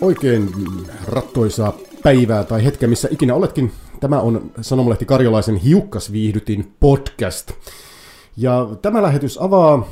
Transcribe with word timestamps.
Oikein 0.00 0.50
rattoisaa 1.06 1.72
päivää 2.02 2.44
tai 2.44 2.64
hetkeä, 2.64 2.88
missä 2.88 3.08
ikinä 3.10 3.34
oletkin. 3.34 3.72
Tämä 4.00 4.20
on 4.20 4.50
Sanomalehti 4.60 5.04
Karjalaisen 5.04 5.56
hiukkasviihdytin 5.56 6.72
podcast. 6.80 7.50
Ja 8.36 8.68
tämä 8.82 9.02
lähetys 9.02 9.42
avaa 9.42 9.88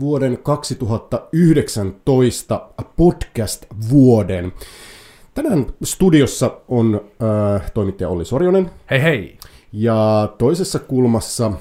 vuoden 0.00 0.38
2019 0.42 2.68
podcast-vuoden. 2.96 4.52
Tänään 5.34 5.66
studiossa 5.82 6.60
on 6.68 7.00
äh, 7.22 7.70
toimittaja 7.70 8.08
Olli 8.08 8.24
Sorjonen. 8.24 8.70
Hei 8.90 9.02
hei! 9.02 9.38
Ja 9.72 10.28
toisessa 10.38 10.78
kulmassa 10.78 11.52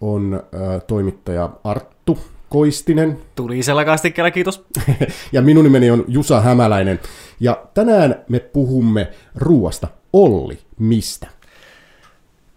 on 0.00 0.34
äh, 0.34 0.40
toimittaja 0.86 1.50
Arttu 1.64 2.18
Koistinen. 2.48 3.18
Tulisella 3.34 3.84
kastikkeella, 3.84 4.30
kiitos. 4.30 4.66
ja 5.32 5.42
minun 5.42 5.64
nimeni 5.64 5.90
on 5.90 6.04
Jusa 6.08 6.40
Hämäläinen. 6.40 7.00
Ja 7.40 7.62
tänään 7.74 8.24
me 8.28 8.40
puhumme 8.40 9.10
ruuasta. 9.34 9.88
Olli, 10.12 10.58
mistä? 10.78 11.26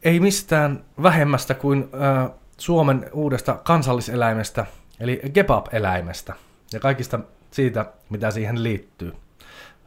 Ei 0.03 0.19
mistään 0.19 0.83
vähemmästä 1.03 1.53
kuin 1.53 1.89
äh, 1.93 2.31
Suomen 2.57 3.09
uudesta 3.13 3.53
kansalliseläimestä, 3.63 4.65
eli 4.99 5.21
kebab-eläimestä. 5.33 6.33
Ja 6.73 6.79
kaikista 6.79 7.19
siitä, 7.51 7.85
mitä 8.09 8.31
siihen 8.31 8.63
liittyy. 8.63 9.13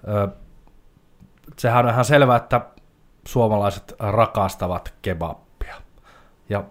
Äh, 0.09 0.31
sehän 1.59 1.87
on 1.87 1.93
ihan 1.93 2.05
selvää, 2.05 2.37
että 2.37 2.61
suomalaiset 3.27 3.95
rakastavat 3.98 4.95
kebappia. 5.03 5.75
Ja 6.48 6.65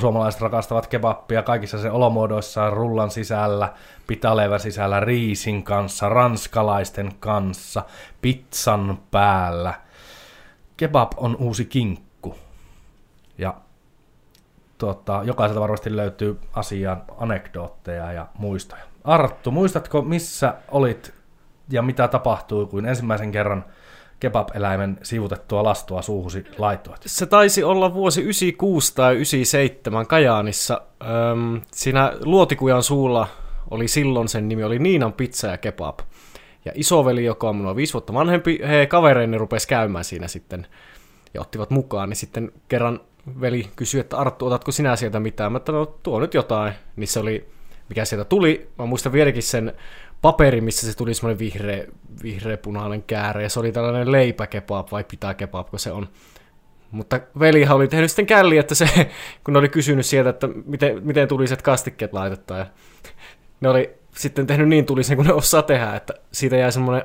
suomalaiset 0.00 0.40
rakastavat 0.40 0.86
kebappia 0.86 1.42
kaikissa 1.42 1.78
sen 1.78 1.92
olomuodoissaan, 1.92 2.72
rullan 2.72 3.10
sisällä, 3.10 3.72
pitaleivän 4.06 4.60
sisällä, 4.60 5.00
riisin 5.00 5.62
kanssa, 5.62 6.08
ranskalaisten 6.08 7.12
kanssa, 7.20 7.82
pizzan 8.22 8.98
päällä. 9.10 9.74
Kebab 10.76 11.12
on 11.16 11.36
uusi 11.36 11.64
kinkku. 11.64 12.34
Ja 13.38 13.54
tuota, 14.78 15.20
jokaiselta 15.24 15.60
varmasti 15.60 15.96
löytyy 15.96 16.40
asiaan 16.52 17.02
anekdootteja 17.18 18.12
ja 18.12 18.26
muistoja. 18.38 18.82
Arttu, 19.04 19.50
muistatko 19.50 20.02
missä 20.02 20.54
olit 20.68 21.14
ja 21.70 21.82
mitä 21.82 22.08
tapahtui, 22.08 22.66
kun 22.66 22.86
ensimmäisen 22.86 23.32
kerran– 23.32 23.64
kebab-eläimen 24.24 24.98
sivutettua 25.02 25.64
lastua 25.64 26.02
suuhusi 26.02 26.44
laittoit? 26.58 27.00
Se 27.06 27.26
taisi 27.26 27.64
olla 27.64 27.94
vuosi 27.94 28.22
96 28.22 28.94
tai 28.94 29.14
97 29.14 30.06
Kajaanissa. 30.06 30.80
Öm, 31.02 31.60
siinä 31.72 32.12
Luotikujan 32.24 32.82
suulla 32.82 33.28
oli 33.70 33.88
silloin 33.88 34.28
sen 34.28 34.48
nimi 34.48 34.64
oli 34.64 34.78
Niinan 34.78 35.12
pizza 35.12 35.48
ja 35.48 35.58
kebab. 35.58 35.98
Ja 36.64 36.72
isoveli, 36.74 37.24
joka 37.24 37.48
on 37.48 37.56
minua 37.56 37.76
viisi 37.76 37.92
vuotta 37.92 38.14
vanhempi, 38.14 38.60
he 38.68 38.86
kavereini 38.86 39.38
rupesi 39.38 39.68
käymään 39.68 40.04
siinä 40.04 40.28
sitten 40.28 40.66
ja 41.34 41.40
ottivat 41.40 41.70
mukaan. 41.70 42.08
Niin 42.08 42.16
sitten 42.16 42.52
kerran 42.68 43.00
veli 43.40 43.70
kysyi, 43.76 44.00
että 44.00 44.16
Arttu, 44.16 44.46
otatko 44.46 44.72
sinä 44.72 44.96
sieltä 44.96 45.20
mitään? 45.20 45.52
Mä 45.52 45.56
että 45.56 45.72
no 45.72 45.86
tuo 45.86 46.20
nyt 46.20 46.34
jotain. 46.34 46.72
Niin 46.96 47.08
se 47.08 47.20
oli, 47.20 47.48
mikä 47.88 48.04
sieltä 48.04 48.24
tuli. 48.24 48.68
Mä 48.78 48.86
muistan 48.86 49.12
vieläkin 49.12 49.42
sen 49.42 49.72
paperi, 50.24 50.60
missä 50.60 50.86
se 50.86 50.96
tuli 50.96 51.14
semmoinen 51.14 51.38
vihreä, 51.38 51.84
vihreä-punainen 52.22 53.02
käärä, 53.02 53.42
ja 53.42 53.48
se 53.48 53.60
oli 53.60 53.72
tällainen 53.72 54.12
leipäkebab 54.12 54.88
vai 54.92 55.04
pitää 55.04 55.34
kebab, 55.34 55.70
kun 55.70 55.78
se 55.78 55.92
on. 55.92 56.08
Mutta 56.90 57.20
velihan 57.38 57.76
oli 57.76 57.88
tehnyt 57.88 58.10
sitten 58.10 58.26
källi, 58.26 58.58
että 58.58 58.74
se, 58.74 58.86
kun 59.44 59.52
ne 59.52 59.58
oli 59.58 59.68
kysynyt 59.68 60.06
sieltä, 60.06 60.30
että 60.30 60.48
miten, 60.66 61.06
miten 61.06 61.28
tuliset 61.28 61.62
kastikkeet 61.62 62.12
laitetaan, 62.12 62.60
ja 62.60 62.66
ne 63.60 63.68
oli 63.68 63.90
sitten 64.16 64.46
tehnyt 64.46 64.68
niin 64.68 64.86
tulisen 64.86 65.16
kuin 65.16 65.26
ne 65.26 65.32
osaa 65.32 65.62
tehdä, 65.62 65.96
että 65.96 66.14
siitä 66.32 66.56
jäi 66.56 66.72
semmoinen 66.72 67.04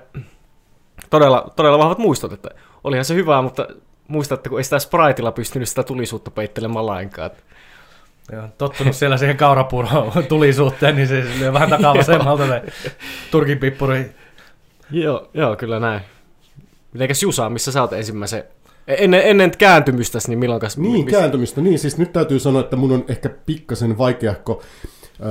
todella, 1.09 1.53
todella 1.55 1.79
vahvat 1.79 1.97
muistot, 1.97 2.33
että 2.33 2.49
olihan 2.83 3.05
se 3.05 3.15
hyvää, 3.15 3.41
mutta 3.41 3.67
muistatte, 4.07 4.49
kun 4.49 4.59
ei 4.59 4.63
sitä 4.63 4.79
Spritella 4.79 5.31
pystynyt 5.31 5.69
sitä 5.69 5.83
tulisuutta 5.83 6.31
peittelemään 6.31 6.85
lainkaan. 6.85 7.31
Joo, 8.31 8.47
tottunut 8.57 8.95
siellä 8.95 9.17
siihen 9.17 9.37
kaurapuuron 9.37 10.11
tulisuuteen, 10.29 10.95
niin 10.95 11.07
se 11.07 11.23
lyö 11.39 11.53
vähän 11.53 11.69
takaa 11.69 11.95
vasemmalta 11.97 12.47
se 12.47 12.61
turkin 13.31 13.57
pippuri. 13.57 14.11
Joo, 14.91 15.29
joo, 15.33 15.55
kyllä 15.55 15.79
näin. 15.79 16.01
Mitenkäs 16.93 17.23
Jusa, 17.23 17.49
missä 17.49 17.71
sä 17.71 17.81
oot 17.81 17.93
ensimmäisen 17.93 18.43
Ennen, 18.87 19.21
ennen 19.23 19.51
kääntymystä, 19.57 20.19
niin 20.27 20.39
milloin 20.39 20.61
kas... 20.61 20.77
Niin, 20.77 21.05
missä... 21.05 21.19
kääntymistä, 21.19 21.61
niin 21.61 21.79
siis 21.79 21.97
nyt 21.97 22.13
täytyy 22.13 22.39
sanoa, 22.39 22.61
että 22.61 22.75
mun 22.75 22.91
on 22.91 23.05
ehkä 23.07 23.29
pikkasen 23.29 23.97
vaikeahko 23.97 24.61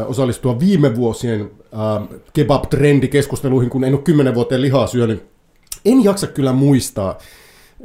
osallistua 0.07 0.61
viime 0.61 0.97
vuosien 0.97 1.51
äh, 1.75 2.19
kebab-trendikeskusteluihin, 2.33 3.71
kun 3.71 3.85
en 3.85 3.95
ole 3.95 4.03
kymmenen 4.03 4.35
vuoteen 4.35 4.63
lihaa 4.63 4.87
syönyt. 4.87 5.27
En 5.85 6.05
jaksa 6.05 6.27
kyllä 6.27 6.53
muistaa 6.53 7.19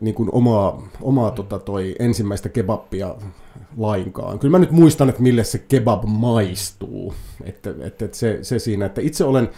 niin 0.02 0.16
kuin 0.16 0.30
omaa, 0.32 0.88
omaa 1.02 1.32
tota 1.32 1.60
toi 1.60 1.96
ensimmäistä 2.00 2.50
kebappia 2.50 3.16
lainkaan. 3.78 4.40
Kyllä 4.40 4.52
mä 4.52 4.60
nyt 4.60 4.72
muistan, 4.72 5.10
että 5.10 5.22
mille 5.22 5.44
se 5.44 5.58
kebab 5.58 6.04
maistuu. 6.08 7.14
Että, 7.44 7.70
että, 7.70 8.06
että 8.06 8.18
se, 8.18 8.40
se 8.42 8.60
siinä, 8.60 8.86
että 8.86 9.02
itse 9.02 9.24
olen 9.24 9.50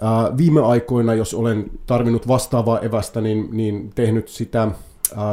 ää, 0.00 0.36
viime 0.36 0.60
aikoina, 0.60 1.14
jos 1.14 1.34
olen 1.34 1.70
tarvinnut 1.86 2.28
vastaavaa 2.28 2.80
evästä, 2.80 3.20
niin, 3.20 3.48
niin 3.52 3.90
tehnyt 3.94 4.28
sitä 4.28 4.68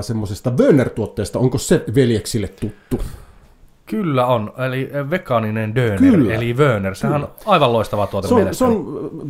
semmoisesta 0.01 0.49
Wörner-tuotteesta. 0.59 1.39
Onko 1.39 1.57
se 1.57 1.83
veljeksille 1.95 2.47
tuttu? 2.47 3.05
Kyllä 3.91 4.25
on, 4.25 4.53
eli 4.67 4.89
vegaaninen 5.09 5.75
döner, 5.75 5.99
Kyllä. 5.99 6.33
eli 6.33 6.53
Wörner. 6.53 6.95
Sehän 6.95 7.13
Kyllä. 7.13 7.27
on 7.27 7.33
aivan 7.45 7.73
loistava 7.73 8.07
tuote 8.07 8.27
se 8.27 8.33
on, 8.33 8.55
se 8.55 8.65
on 8.65 8.85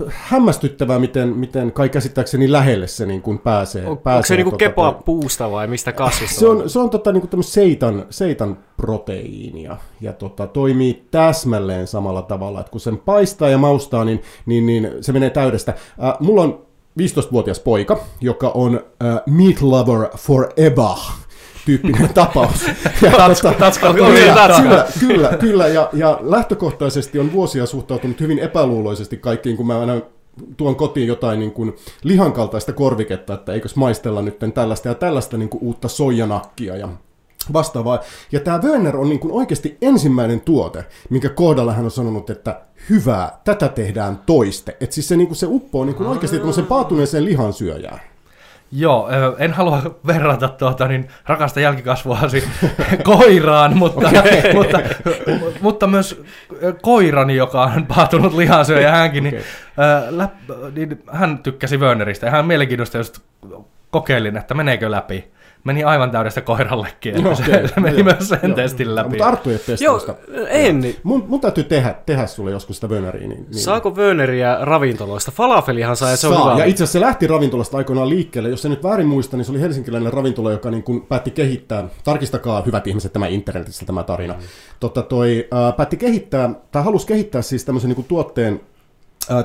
hämmästyttävää, 0.09 0.99
miten, 0.99 1.29
miten 1.29 1.71
kai 1.71 1.89
käsittääkseni 1.89 2.51
lähelle 2.51 2.87
se 2.87 3.05
niin 3.05 3.21
kuin 3.21 3.39
pääsee. 3.39 3.87
On, 3.87 3.97
pääsee 3.97 4.17
onko 4.17 4.27
se 4.27 4.35
niin 4.35 4.43
kuin 4.43 4.51
tota, 4.51 4.57
kepa 4.57 4.91
puusta 4.91 5.51
vai 5.51 5.67
mistä 5.67 5.91
kasvista? 5.91 6.39
Se 6.39 6.47
on, 6.47 6.69
se 6.69 6.79
on 6.79 6.89
tota, 6.89 7.11
niin 7.11 7.27
kuin 7.27 7.43
seitan, 7.43 8.05
seitan 8.09 8.57
proteiinia 8.77 9.77
ja 10.01 10.13
tota, 10.13 10.47
toimii 10.47 11.07
täsmälleen 11.11 11.87
samalla 11.87 12.21
tavalla, 12.21 12.59
että 12.59 12.71
kun 12.71 12.81
sen 12.81 12.97
paistaa 12.97 13.49
ja 13.49 13.57
maustaa, 13.57 14.05
niin, 14.05 14.21
niin, 14.45 14.65
niin 14.65 14.89
se 15.01 15.11
menee 15.11 15.29
täydestä. 15.29 15.71
Äh, 16.03 16.13
mulla 16.19 16.41
on 16.41 16.61
15-vuotias 16.99 17.59
poika, 17.59 17.99
joka 18.21 18.49
on 18.49 18.81
äh, 19.03 19.21
meat 19.25 19.61
lover 19.61 20.09
forever 20.17 20.97
tyyppinen 21.65 22.13
tapaus. 22.13 22.67
Ja, 23.01 23.11
Tatska, 23.11 23.53
tatska, 23.53 23.93
kyllä, 23.93 24.87
kyllä, 24.99 25.37
kyllä, 25.39 25.67
ja, 25.67 25.89
ja 25.93 26.19
lähtökohtaisesti 26.21 27.19
on 27.19 27.31
vuosia 27.31 27.65
suhtautunut 27.65 28.19
hyvin 28.19 28.39
epäluuloisesti 28.39 29.17
kaikkiin, 29.17 29.57
kun 29.57 29.67
mä 29.67 29.79
aina 29.79 30.01
tuon 30.57 30.75
kotiin 30.75 31.07
jotain 31.07 31.39
niin 31.39 31.51
kuin 31.51 31.75
lihankaltaista 32.03 32.73
korviketta, 32.73 33.33
että 33.33 33.53
eikös 33.53 33.75
maistella 33.75 34.21
nyt 34.21 34.39
tällaista 34.53 34.87
ja 34.87 34.95
tällaista 34.95 35.37
niin 35.37 35.49
kuin 35.49 35.63
uutta 35.63 35.87
soijanakkia 35.87 36.77
ja 36.77 36.89
vastaavaa. 37.53 37.99
Ja 38.31 38.39
tämä 38.39 38.59
Werner 38.61 38.97
on 38.97 39.09
niin 39.09 39.19
kuin 39.19 39.31
oikeasti 39.31 39.77
ensimmäinen 39.81 40.41
tuote, 40.41 40.85
minkä 41.09 41.29
kohdalla 41.29 41.73
hän 41.73 41.85
on 41.85 41.91
sanonut, 41.91 42.29
että 42.29 42.61
hyvää, 42.89 43.39
tätä 43.43 43.67
tehdään 43.67 44.19
toiste. 44.25 44.77
Että 44.79 44.93
siis 44.93 45.07
se, 45.07 45.17
niin 45.17 45.27
kuin 45.27 45.37
se 45.37 45.47
uppoo 45.49 45.85
niin 45.85 45.95
kuin 45.95 46.09
oikeasti 46.09 46.37
tämmöiseen 46.37 46.67
paatuneeseen 46.67 47.25
lihansyöjään. 47.25 48.10
Joo, 48.71 49.09
en 49.37 49.53
halua 49.53 49.81
verrata 50.07 50.47
tuota, 50.47 50.87
niin 50.87 51.07
rakasta 51.25 51.59
jälkikasvuasi 51.59 52.43
koiraan, 53.03 53.77
mutta, 53.77 54.07
okay. 54.07 54.53
mutta, 54.53 54.79
mutta 55.61 55.87
myös 55.87 56.23
koirani, 56.81 57.35
joka 57.35 57.63
on 57.63 57.85
paatunut 57.85 58.33
lihansyöjä 58.33 58.91
hänkin, 58.91 59.23
niin, 59.23 59.35
okay. 59.35 60.17
läp, 60.17 60.33
niin 60.75 61.03
hän 61.11 61.37
tykkäsi 61.37 61.77
Werneristä 61.77 62.25
ja 62.25 62.31
hän 62.31 62.45
mielenkiintoista 62.45 62.97
just 62.97 63.19
kokeilin, 63.89 64.37
että 64.37 64.53
meneekö 64.53 64.91
läpi 64.91 65.31
meni 65.63 65.83
aivan 65.83 66.11
täydestä 66.11 66.41
koirallekin, 66.41 67.15
että 67.15 67.29
no, 67.29 67.31
okay, 67.31 67.45
se, 67.45 67.73
se 67.73 67.79
meni 67.81 67.97
joo, 67.97 68.03
myös 68.03 68.29
sen 68.29 68.39
joo, 68.43 68.55
testin 68.55 68.95
läpi. 68.95 69.09
Mutta 69.09 69.25
Arttu 69.25 69.49
ei 69.49 69.55
ole 69.55 69.77
Joo, 69.81 70.17
en. 70.49 70.79
Niin. 70.79 70.95
Mun, 71.03 71.25
mun 71.27 71.41
täytyy 71.41 71.63
tehdä, 71.63 71.95
tehdä 72.05 72.27
sulle 72.27 72.51
joskus 72.51 72.77
sitä 72.77 72.87
Werneriä. 72.87 73.27
Niin, 73.27 73.45
niin. 73.49 73.59
Saako 73.59 73.89
Werneriä 73.89 74.57
ravintoloista? 74.61 75.31
Falafelihan 75.31 75.95
saa, 75.95 76.09
ja 76.09 76.17
se 76.17 76.21
saa. 76.21 76.43
on 76.43 76.51
hyvä. 76.51 76.63
Ja 76.63 76.65
itse 76.65 76.83
asiassa 76.83 76.99
se 76.99 77.05
lähti 77.05 77.27
ravintolasta 77.27 77.77
aikoinaan 77.77 78.09
liikkeelle. 78.09 78.49
Jos 78.49 78.61
se 78.61 78.69
nyt 78.69 78.83
väärin 78.83 79.07
muista, 79.07 79.37
niin 79.37 79.45
se 79.45 79.51
oli 79.51 79.61
helsinkiläinen 79.61 80.13
ravintola, 80.13 80.51
joka 80.51 80.71
niin 80.71 80.83
kuin 80.83 81.01
päätti 81.01 81.31
kehittää, 81.31 81.83
tarkistakaa 82.03 82.61
hyvät 82.61 82.87
ihmiset 82.87 83.13
tämä 83.13 83.27
internetissä 83.27 83.85
tämä 83.85 84.03
tarina, 84.03 84.33
mm. 84.33 84.39
Totta 84.79 85.01
toi, 85.01 85.47
äh, 85.53 85.75
päätti 85.75 85.97
kehittää, 85.97 86.49
tai 86.71 86.83
halusi 86.83 87.07
kehittää 87.07 87.41
siis 87.41 87.65
tämmöisen 87.65 87.87
niin 87.87 87.95
kuin 87.95 88.07
tuotteen, 88.07 88.61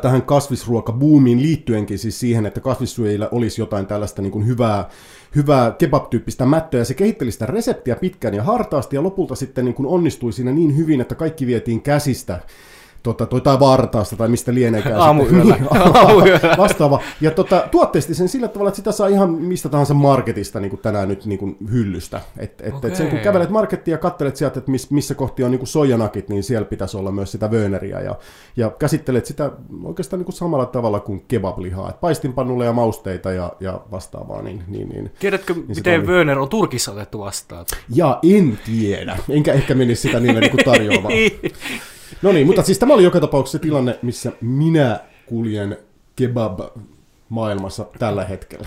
tähän 0.03 0.23
kasvisruokabuumiin 0.23 1.43
liittyenkin 1.43 1.99
siis 1.99 2.21
siihen, 2.21 2.47
että 2.47 2.61
kasvissyöjillä 2.61 3.29
olisi 3.33 3.61
jotain 3.61 3.87
tällaista 3.87 4.23
niin 4.23 4.33
kuin 4.33 4.47
hyvää, 4.47 4.89
hyvää 5.35 5.71
kebab-tyyppistä 5.71 6.47
mättöä. 6.47 6.81
Ja 6.81 6.85
se 6.85 6.95
kehitteli 6.95 7.33
sitä 7.33 7.47
reseptiä 7.47 7.97
pitkään 7.97 8.35
ja 8.35 8.43
hartaasti 8.43 8.97
ja 8.97 9.03
lopulta 9.03 9.35
sitten 9.35 9.65
niin 9.65 9.75
kuin 9.75 9.87
onnistui 9.87 10.33
siinä 10.33 10.53
niin 10.53 10.77
hyvin, 10.77 11.01
että 11.01 11.15
kaikki 11.15 11.47
vietiin 11.47 11.83
käsistä 11.83 12.41
tota, 13.07 13.27
toi, 13.27 13.41
tai 13.41 13.61
Vartaasta 13.61 14.17
tai 14.17 14.29
mistä 14.29 14.55
lieneekään. 14.55 15.01
Aamuyöllä. 15.01 15.55
Niin, 15.55 15.69
Aamuyöllä. 15.95 16.57
vastaava. 16.59 17.01
Ja 17.21 17.31
tota, 17.31 17.69
tuotteisti 17.71 18.15
sen 18.15 18.29
sillä 18.29 18.49
tavalla, 18.49 18.69
että 18.69 18.77
sitä 18.77 18.93
saa 18.93 19.09
ihan 19.09 19.31
mistä 19.31 19.69
tahansa 19.69 19.95
marketista 19.95 20.61
niin 20.61 20.71
kuin 20.71 20.81
tänään 20.81 21.09
nyt 21.09 21.27
niin 21.27 21.39
kuin 21.39 21.57
hyllystä. 21.73 22.21
Et, 22.39 22.61
et, 22.61 22.75
Okei. 22.75 22.91
et 22.91 22.97
sen 22.97 23.09
kun 23.09 23.19
kävelet 23.19 23.51
markettia 23.51 23.95
ja 23.95 23.99
katselet 23.99 24.37
sieltä, 24.37 24.59
että 24.59 24.71
miss, 24.71 24.91
missä 24.91 25.15
kohti 25.15 25.45
on 25.45 25.51
niin 25.51 25.59
kuin 25.59 25.69
soijanakit, 25.69 26.29
niin 26.29 26.43
siellä 26.43 26.65
pitäisi 26.65 26.97
olla 26.97 27.13
myös 27.13 27.33
sitä 27.33 27.49
Werneriä. 27.49 28.01
Ja, 28.01 28.15
ja 28.57 28.71
käsittelet 28.71 29.27
sitä 29.27 29.51
oikeastaan 29.85 30.19
niin 30.19 30.25
kuin 30.25 30.37
samalla 30.37 30.67
tavalla 30.67 31.01
kuin 31.01 31.25
kebablihaa. 31.29 31.91
Et 31.91 32.01
paistinpannulle 32.01 32.65
ja 32.65 32.73
mausteita 32.73 33.33
ja, 33.33 33.53
ja 33.61 33.81
vastaavaa. 33.91 34.43
Niin, 34.43 34.63
niin, 34.69 34.89
niin. 34.89 35.13
Tiedätkö, 35.19 35.55
se 35.55 35.61
miten. 35.75 36.07
Wörner 36.07 36.39
on 36.39 36.49
Turkissa 36.49 36.93
otettu 36.93 37.19
vastaan? 37.19 37.67
Ja 37.95 38.19
en 38.23 38.59
tiedä. 38.67 39.19
Enkä 39.29 39.53
ehkä 39.53 39.75
menisi 39.75 40.03
sitä 40.03 40.21
niille 40.21 40.41
niin 40.47 40.51
kuin 40.51 40.65
tarjoamaan. 40.65 41.15
No 42.23 42.33
niin, 42.33 42.47
mutta 42.47 42.63
siis 42.63 42.79
tämä 42.79 42.95
oli 42.95 43.05
joka 43.05 43.21
tapauksessa 43.21 43.59
se 43.59 43.63
tilanne, 43.63 43.99
missä 44.03 44.33
minä 44.41 45.01
kuljen 45.27 45.77
kebab-maailmassa 46.17 47.87
tällä 47.99 48.25
hetkellä. 48.25 48.67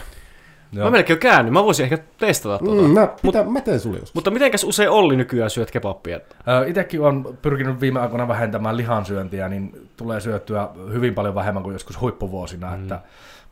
Mä 0.72 0.90
melkein 0.90 1.16
jo 1.16 1.20
käänny, 1.20 1.52
mä 1.52 1.64
voisin 1.64 1.84
ehkä 1.84 1.98
testata 2.18 2.64
tuota. 2.64 2.82
Mm, 2.82 2.90
mä, 2.90 3.10
pitä, 3.22 3.44
mä 3.44 3.62
teen 3.62 3.80
sulle 3.80 3.98
joskus. 3.98 4.16
Mutta 4.16 4.32
mitenkäs 4.32 4.64
usein 4.64 4.90
Olli 4.90 5.16
nykyään 5.16 5.50
syöt 5.50 5.72
kebabia? 5.72 6.20
Itsekin 6.68 7.02
on 7.02 7.38
pyrkinyt 7.42 7.82
viime 7.82 8.00
aikoina 8.00 8.28
vähentämään 8.28 8.78
lihansyöntiä, 8.78 9.50
niin 9.50 9.90
tulee 9.98 10.20
syötyä 10.20 10.70
hyvin 10.94 11.14
paljon 11.14 11.36
vähemmän 11.36 11.64
kuin 11.64 11.74
joskus 11.74 12.02
huippuvuosina. 12.02 12.76
Mm. 12.76 12.82
Että, 12.82 13.00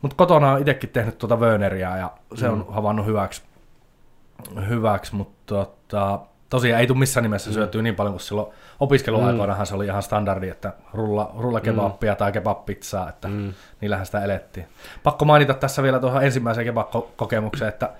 mutta 0.02 0.16
kotona 0.16 0.52
on 0.52 0.60
itsekin 0.60 0.90
tehnyt 0.90 1.18
tuota 1.18 1.36
Werneriä 1.36 1.96
ja 1.96 2.10
se 2.34 2.48
on 2.48 2.66
havainnut 2.68 3.06
hyväksi, 3.06 3.42
hyväksi 4.68 5.14
mutta 5.14 5.54
tota, 5.54 6.20
tosiaan 6.50 6.80
ei 6.80 6.86
tule 6.86 6.98
missään 6.98 7.22
nimessä 7.22 7.52
syötyä 7.52 7.82
niin 7.82 7.94
paljon 7.94 8.12
kuin 8.12 8.20
silloin 8.20 8.52
opiskeluaikoinahan 8.80 9.66
se 9.66 9.74
oli 9.74 9.86
ihan 9.86 10.02
standardi, 10.02 10.48
että 10.48 10.72
rulla, 10.94 11.34
rulla 11.38 11.60
kebappia 11.60 12.14
tai 12.14 12.32
kebab-pizzaa, 12.32 13.08
että 13.08 13.28
mm. 13.28 13.54
niillähän 13.80 14.06
sitä 14.06 14.24
elettiin. 14.24 14.66
Pakko 15.02 15.24
mainita 15.24 15.54
tässä 15.54 15.82
vielä 15.82 16.00
tuohon 16.00 16.24
ensimmäiseen 16.24 16.64
kebab-kokemukseen, 16.64 17.68
että 17.68 17.92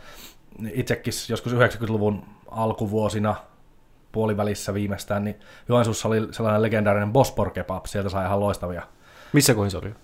itsekin 0.72 1.12
joskus 1.28 1.52
90-luvun 1.52 2.24
alkuvuosina 2.50 3.36
puolivälissä 4.12 4.74
viimeistään, 4.74 5.24
niin 5.24 5.40
Joensuussa 5.68 6.08
oli 6.08 6.28
sellainen 6.30 6.62
legendaarinen 6.62 7.12
Bospor 7.12 7.50
kebab, 7.50 7.86
sieltä 7.86 8.08
sai 8.08 8.26
ihan 8.26 8.40
loistavia. 8.40 8.82
Missä 9.32 9.54
kohin 9.54 9.70
se 9.70 9.78
oli? 9.78 9.94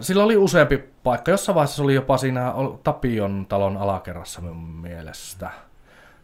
Sillä 0.00 0.24
oli 0.24 0.36
useampi 0.36 0.78
paikka, 1.02 1.30
jossain 1.30 1.54
vaiheessa 1.54 1.76
se 1.76 1.82
oli 1.82 1.94
jopa 1.94 2.16
siinä 2.16 2.54
Tapion 2.84 3.46
talon 3.48 3.76
alakerrassa 3.76 4.40
mun 4.40 4.56
mielestä. 4.56 5.50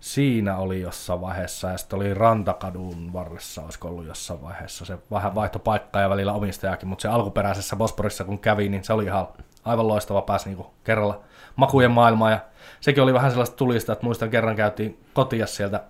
Siinä 0.07 0.57
oli 0.57 0.81
jossain 0.81 1.21
vaiheessa, 1.21 1.69
ja 1.69 1.79
sitten 1.79 1.97
oli 1.97 2.15
Rantakadun 2.15 3.13
varressa, 3.13 3.63
olisiko 3.63 3.89
ollut 3.89 4.07
jossain 4.07 4.43
vaiheessa. 4.43 4.85
Se 4.85 4.99
vähän 5.11 5.35
vaihtoi 5.35 5.61
paikkaa 5.65 6.03
ja 6.03 6.11
välillä 6.11 6.33
omistajakin, 6.33 6.89
mutta 6.89 7.03
se 7.03 7.09
alkuperäisessä 7.09 7.77
Bosporissa 7.77 8.25
kun 8.25 8.39
kävi, 8.39 8.69
niin 8.69 8.85
se 8.85 8.93
oli 8.93 9.05
ihan 9.05 9.29
aivan 9.65 9.89
loistava 9.89 10.23
pääsi 10.23 10.49
niinku 10.49 10.75
kerralla 10.85 11.21
makujen 11.57 11.91
maailmaan. 11.91 12.33
Ja 12.33 12.41
sekin 12.81 13.03
oli 13.03 13.15
vähän 13.15 13.31
sellaista 13.31 13.57
tulista, 13.57 13.93
että 13.93 14.05
muistan 14.05 14.31
kerran 14.31 14.57
käytiin 14.57 15.05
kotia 15.13 15.47
sieltä 15.47 15.81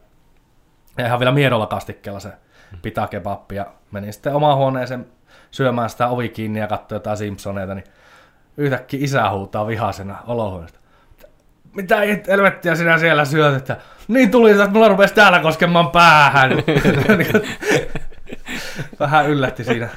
ja 0.99 1.07
ihan 1.07 1.19
vielä 1.19 1.33
miedolla 1.33 1.67
kastikkeella 1.67 2.21
se 2.21 2.33
pitää 2.83 3.09
kebappi 3.09 3.55
ja 3.55 3.67
menin 3.91 4.12
sitten 4.12 4.35
omaan 4.35 4.57
huoneeseen 4.57 5.07
syömään 5.51 5.91
sitä 5.91 6.09
ovi 6.09 6.29
kiinni 6.29 6.61
ja 6.61 6.67
katsoin 6.67 6.97
jotain 6.97 7.17
Simpsoneita, 7.17 7.75
niin 7.75 7.87
yhtäkkiä 8.57 9.01
isä 9.03 9.31
huutaa 9.31 9.67
vihasena 9.67 10.19
olohuoneesta. 10.27 10.79
Mitä 11.76 12.02
it- 12.02 12.28
helvettiä 12.28 12.75
sinä 12.75 12.99
siellä 12.99 13.25
syöt, 13.25 13.56
että 13.56 13.76
niin 14.08 14.31
tuli, 14.31 14.50
että 14.50 14.67
mulla 14.67 14.88
rupesi 14.88 15.14
täällä 15.14 15.40
koskemaan 15.40 15.90
päähän. 15.90 16.50
Vähän 19.00 19.31
yllätti 19.31 19.64
siinä. 19.64 19.88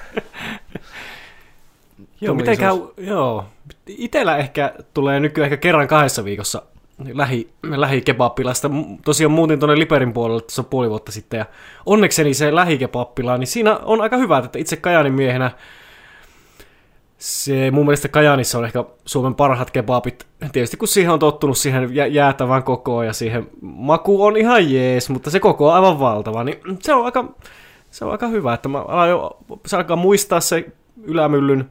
Joo, 2.21 2.33
Tuli 2.33 2.35
miten 2.35 2.57
käy, 2.57 2.75
isos. 2.75 2.93
joo. 2.97 3.45
Itellä 3.87 4.37
ehkä 4.37 4.73
tulee 4.93 5.19
nykyään 5.19 5.45
ehkä 5.45 5.57
kerran 5.57 5.87
kahdessa 5.87 6.25
viikossa 6.25 6.61
lähi, 7.13 7.49
lähikebappilasta. 7.63 8.71
Tosiaan 9.05 9.31
muutin 9.31 9.59
tuonne 9.59 9.79
Liperin 9.79 10.13
puolelle 10.13 10.41
tuossa 10.41 10.63
puoli 10.63 10.89
vuotta 10.89 11.11
sitten, 11.11 11.37
ja 11.37 11.45
onnekseni 11.85 12.33
se 12.33 12.55
lähikebappila, 12.55 13.37
niin 13.37 13.47
siinä 13.47 13.77
on 13.77 14.01
aika 14.01 14.17
hyvä, 14.17 14.37
että 14.37 14.59
itse 14.59 14.75
Kajaanin 14.77 15.13
miehenä 15.13 15.51
se 17.19 17.71
mun 17.71 17.85
mielestä 17.85 18.07
Kajaanissa 18.07 18.57
on 18.57 18.65
ehkä 18.65 18.83
Suomen 19.05 19.35
parhaat 19.35 19.71
kebabit. 19.71 20.27
Tietysti 20.51 20.77
kun 20.77 20.87
siihen 20.87 21.13
on 21.13 21.19
tottunut 21.19 21.57
siihen 21.57 21.95
jä- 21.95 22.07
jäätävän 22.07 22.63
kokoon 22.63 23.05
ja 23.05 23.13
siihen 23.13 23.49
maku 23.61 24.23
on 24.23 24.37
ihan 24.37 24.73
jees, 24.73 25.09
mutta 25.09 25.29
se 25.29 25.39
koko 25.39 25.67
on 25.67 25.73
aivan 25.73 25.99
valtava, 25.99 26.43
niin 26.43 26.59
se 26.79 26.93
on 26.93 27.05
aika, 27.05 27.25
se 27.91 28.05
on 28.05 28.11
aika 28.11 28.27
hyvä, 28.27 28.53
että 28.53 28.69
mä 28.69 28.81
alan 28.81 29.09
jo, 29.09 29.37
se 29.65 29.77
alkaa 29.77 29.95
muistaa 29.95 30.39
se 30.39 30.65
ylämyllyn 31.03 31.69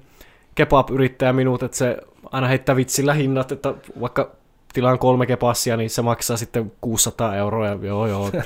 kebab-yrittäjä 0.54 1.32
minut, 1.32 1.62
että 1.62 1.76
se 1.76 1.96
aina 2.32 2.46
heittää 2.46 2.76
vitsillä 2.76 3.14
hinnat, 3.14 3.52
että 3.52 3.74
vaikka 4.00 4.30
tilaan 4.72 4.98
kolme 4.98 5.26
kebassia, 5.26 5.76
niin 5.76 5.90
se 5.90 6.02
maksaa 6.02 6.36
sitten 6.36 6.72
600 6.80 7.36
euroa, 7.36 7.66
ja 7.66 7.78
joo 7.82 8.06
joo. 8.06 8.30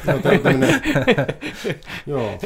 Joo. 2.06 2.38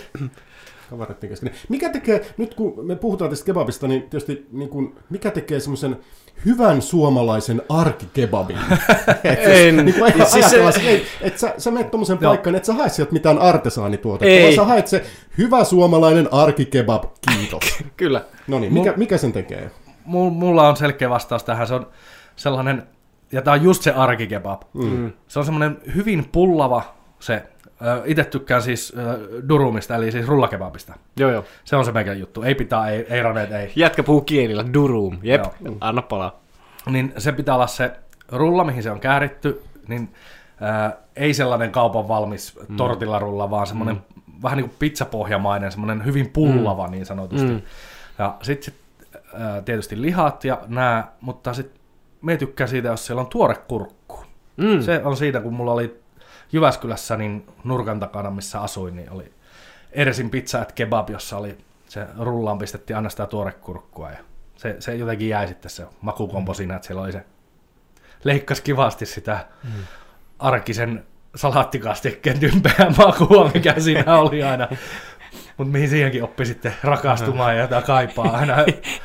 Kavereiden 0.91 1.29
kesken. 1.29 1.51
Mikä 1.69 1.89
tekee, 1.89 2.27
nyt 2.37 2.55
kun 2.55 2.87
me 2.87 2.97
puhutaan 2.97 3.31
tästä 3.31 3.47
kebabista, 3.47 3.89
niin 3.89 4.03
tietysti 4.03 4.47
niin 4.53 4.69
kun, 4.69 4.95
mikä 5.11 5.31
tekee 5.31 5.61
semmoisen 5.61 5.97
hyvän 6.45 6.83
suomalaisen 6.83 7.63
arkikebabin? 7.69 8.57
et 9.25 9.39
En. 9.43 9.77
Niin 9.77 9.95
kuin 9.95 10.13
Siis 10.13 10.31
siis 10.33 10.51
se- 10.51 10.73
se, 10.73 10.81
ei, 10.89 11.07
et 11.21 11.39
sä, 11.39 11.55
sä 11.59 11.71
menet 11.71 11.91
tommosen 11.91 12.19
Joo. 12.21 12.31
paikkaan, 12.31 12.57
et 12.57 12.65
sä 12.65 12.75
hae 12.75 12.89
sieltä 12.89 13.13
mitään 13.13 13.39
artesaanituotetta, 13.39 14.31
Ei. 14.35 14.43
vaan 14.43 14.55
sä 14.55 14.65
haet 14.65 14.87
se 14.87 15.05
hyvä 15.39 15.65
suomalainen 15.65 16.29
arkikebab, 16.33 17.05
kiitos. 17.31 17.63
Kyllä. 17.97 18.25
No 18.47 18.59
niin, 18.59 18.73
mikä, 18.75 18.95
mikä 18.97 19.19
sen 19.19 19.33
tekee? 19.33 19.71
Mul- 20.07 20.31
Mulla 20.31 20.69
on 20.69 20.77
selkeä 20.77 21.11
vastaus 21.11 21.45
tähän. 21.45 21.67
Se 21.67 21.75
on 21.75 21.87
sellainen, 22.37 22.83
ja 23.33 23.43
tää 23.43 23.55
on 23.55 23.63
just 23.63 23.83
se 23.83 23.91
arkikebab. 23.93 24.63
Mm. 24.75 25.13
Se 25.29 25.39
on 25.39 25.45
semmoinen 25.45 25.79
hyvin 25.95 26.29
pullava 26.33 26.95
se. 27.21 27.43
Itse 28.05 28.25
tykkään 28.25 28.63
siis 28.63 28.93
durumista, 29.49 29.95
eli 29.97 30.13
siis 30.13 30.27
rullakebabista. 30.27 30.95
Joo 31.17 31.31
joo. 31.31 31.45
Se 31.65 31.77
on 31.77 31.85
se 31.85 31.93
meidän 31.93 32.21
juttu. 32.21 32.43
Ei 32.43 32.55
pitää, 32.55 32.91
ei, 32.91 33.07
ei 33.09 33.23
raneet, 33.23 33.53
ei. 33.53 33.73
Jätkä 33.77 34.03
puhuu 34.03 34.21
kielillä, 34.21 34.65
durum. 34.75 35.19
Jep, 35.23 35.45
Joo. 35.61 35.77
anna 35.81 36.03
palaa. 36.03 36.41
Niin 36.91 37.13
se 37.19 37.33
pitää 37.33 37.55
olla 37.55 37.67
se 37.67 37.93
rulla, 38.33 38.65
mihin 38.65 38.83
se 38.83 38.91
on 38.91 39.01
kääritty, 39.01 39.63
niin 39.89 40.15
ää, 40.61 40.97
ei 41.17 41.35
sellainen 41.35 41.71
kaupan 41.71 42.09
valmis 42.09 42.59
mm. 42.69 42.77
tortillarulla, 42.77 43.51
vaan 43.51 43.67
semmoinen 43.67 43.97
mm. 43.97 44.33
vähän 44.43 44.57
niin 44.57 44.69
kuin 44.69 44.77
pizzapohjamainen, 44.79 45.71
semmoinen 45.71 46.05
hyvin 46.05 46.31
pullava 46.31 46.87
mm. 46.87 46.91
niin 46.91 47.07
sanotusti. 47.07 47.49
Mm. 47.49 47.63
Ja 48.19 48.37
sitten 48.43 48.65
sit, 48.65 48.81
ää, 49.35 49.63
tietysti 49.63 50.03
lihat 50.03 50.45
ja 50.45 50.59
nämä, 50.67 51.05
mutta 51.21 51.55
sitten 51.55 51.81
me 52.23 52.37
tykkään 52.37 52.69
siitä, 52.69 52.89
jos 52.89 53.07
siellä 53.07 53.21
on 53.21 53.27
tuore 53.27 53.55
kurkku. 53.69 54.25
Mm. 54.57 54.81
Se 54.83 55.01
on 55.05 55.17
siitä, 55.17 55.41
kun 55.41 55.55
mulla 55.55 55.73
oli 55.73 56.01
Jyväskylässä 56.53 57.17
niin 57.17 57.47
nurkan 57.65 58.01
takana, 58.01 58.31
missä 58.31 58.61
asuin, 58.61 58.97
niin 58.97 59.11
oli 59.11 59.33
Ersin 59.93 60.31
pizza 60.31 60.61
at 60.61 60.73
kebab, 60.73 61.11
jossa 61.11 61.37
oli 61.37 61.59
se 61.89 62.07
rullaan 62.19 62.59
pistettiin 62.59 62.97
aina 62.97 63.09
sitä 63.09 63.27
tuorekurkkua 63.27 64.11
ja 64.11 64.19
se, 64.57 64.77
se 64.79 64.95
jotenkin 64.95 65.29
jäi 65.29 65.49
sitten 65.49 65.71
se 65.71 65.87
makukompo 66.01 66.55
siinä, 66.55 66.77
että 66.77 66.87
siellä 66.87 67.03
oli 67.03 67.13
se 67.13 67.25
leikkasi 68.25 68.63
kivasti 68.63 69.07
sitä 69.07 69.47
mm. 69.65 69.71
arkisen 70.39 71.07
salaattikastikkeen 71.35 72.41
tympeää 72.41 72.91
makua, 72.97 73.51
mikä 73.55 73.75
siinä 73.79 74.19
oli 74.19 74.43
aina. 74.43 74.69
Mutta 75.57 75.73
mihin 75.73 75.89
siihenkin 75.89 76.25
oppi 76.25 76.47
sitten 76.47 76.75
rakastumaan 76.83 77.57
ja 77.57 77.63
jota 77.63 77.83
kaipaa 77.83 78.37
aina 78.37 78.57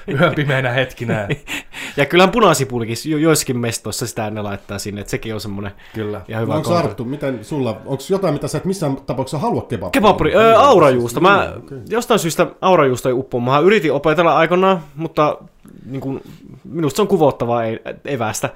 yön 0.07 0.35
pimeänä 0.35 0.71
hetkinä. 0.71 1.27
Ja 1.97 2.05
kyllähän 2.05 2.31
punasipulikin 2.31 2.95
jo, 3.05 3.17
joissakin 3.17 3.59
mestoissa 3.59 4.07
sitä 4.07 4.29
ne 4.29 4.41
laittaa 4.41 4.79
sinne, 4.79 5.01
että 5.01 5.11
sekin 5.11 5.33
on 5.33 5.41
semmoinen 5.41 5.71
Kyllä. 5.93 6.21
ihan 6.27 6.41
hyvä 6.41 6.53
No, 6.53 6.57
onko 6.57 6.75
Arttu, 6.75 7.05
miten 7.05 7.45
sulla, 7.45 7.69
onko 7.85 8.03
jotain, 8.09 8.33
mitä 8.33 8.47
sä 8.47 8.57
et 8.57 8.65
missään 8.65 8.97
tapauksessa 9.05 9.37
halua 9.37 9.61
kebabia? 9.61 9.91
Kebabpuri, 9.91 10.35
öö, 10.35 10.57
aurajuusto. 10.59 11.19
Mä 11.19 11.45
Joo, 11.45 11.57
okei. 11.57 11.77
jostain 11.89 12.19
syystä 12.19 12.47
aurajuusto 12.61 13.09
ei 13.09 13.13
uppoa. 13.13 13.41
Mä 13.41 13.59
yritin 13.59 13.93
opetella 13.93 14.37
aikoinaan, 14.37 14.83
mutta 14.95 15.37
niin 15.85 16.01
kun, 16.01 16.21
minusta 16.63 16.95
se 16.95 17.01
on 17.01 17.07
kuvottavaa 17.07 17.63
ei, 17.63 17.79
evästä. 18.05 18.49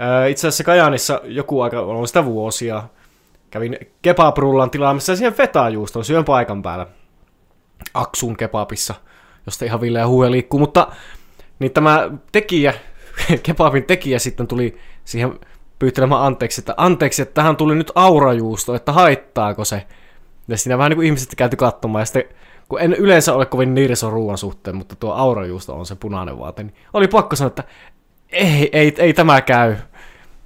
Öö, 0.00 0.28
itse 0.28 0.48
asiassa 0.48 0.64
Kajaanissa 0.64 1.20
joku 1.24 1.60
aika, 1.60 1.80
on 1.80 2.06
sitä 2.08 2.24
vuosia, 2.24 2.82
kävin 3.50 3.78
kebabrullan 4.02 4.70
tilaamassa 4.70 5.12
ja 5.12 5.16
siihen 5.16 5.34
fetajuuston 5.34 6.04
syön 6.04 6.24
paikan 6.24 6.62
päällä. 6.62 6.86
Aksun 7.94 8.36
kebabissa, 8.36 8.94
josta 9.46 9.64
ihan 9.64 9.80
villeä 9.80 10.06
huuja 10.06 10.30
liikkuu, 10.30 10.60
mutta 10.60 10.88
niin 11.64 11.72
tämä 11.72 12.10
tekijä, 12.32 12.74
kebabin 13.42 13.84
tekijä 13.84 14.18
sitten 14.18 14.46
tuli 14.46 14.78
siihen 15.04 15.40
pyytelemään 15.78 16.22
anteeksi, 16.22 16.60
että 16.60 16.74
anteeksi, 16.76 17.22
että 17.22 17.34
tähän 17.34 17.56
tuli 17.56 17.74
nyt 17.74 17.92
aurajuusto, 17.94 18.74
että 18.74 18.92
haittaako 18.92 19.64
se. 19.64 19.86
Ja 20.48 20.56
siinä 20.56 20.78
vähän 20.78 20.90
niin 20.90 20.96
kuin 20.96 21.06
ihmiset 21.06 21.34
käyty 21.36 21.56
katsomaan, 21.56 22.02
ja 22.02 22.06
sitten 22.06 22.24
kun 22.68 22.80
en 22.80 22.92
yleensä 22.92 23.34
ole 23.34 23.46
kovin 23.46 23.74
nirso 23.74 24.10
ruoan 24.10 24.38
suhteen, 24.38 24.76
mutta 24.76 24.96
tuo 24.96 25.12
aurajuusto 25.12 25.74
on 25.74 25.86
se 25.86 25.94
punainen 25.94 26.38
vaate, 26.38 26.62
niin 26.62 26.74
oli 26.92 27.08
pakko 27.08 27.36
sanoa, 27.36 27.48
että 27.48 27.64
ei, 28.32 28.70
ei, 28.72 28.94
ei 28.98 29.12
tämä 29.12 29.40
käy. 29.40 29.76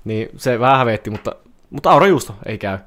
Niin 0.05 0.29
se 0.37 0.61
vähän 0.61 0.79
hävetti, 0.79 1.11
mutta, 1.11 1.37
mutta 1.71 1.91
aurajuusto 1.91 2.35
ei 2.47 2.59
käy. 2.59 2.79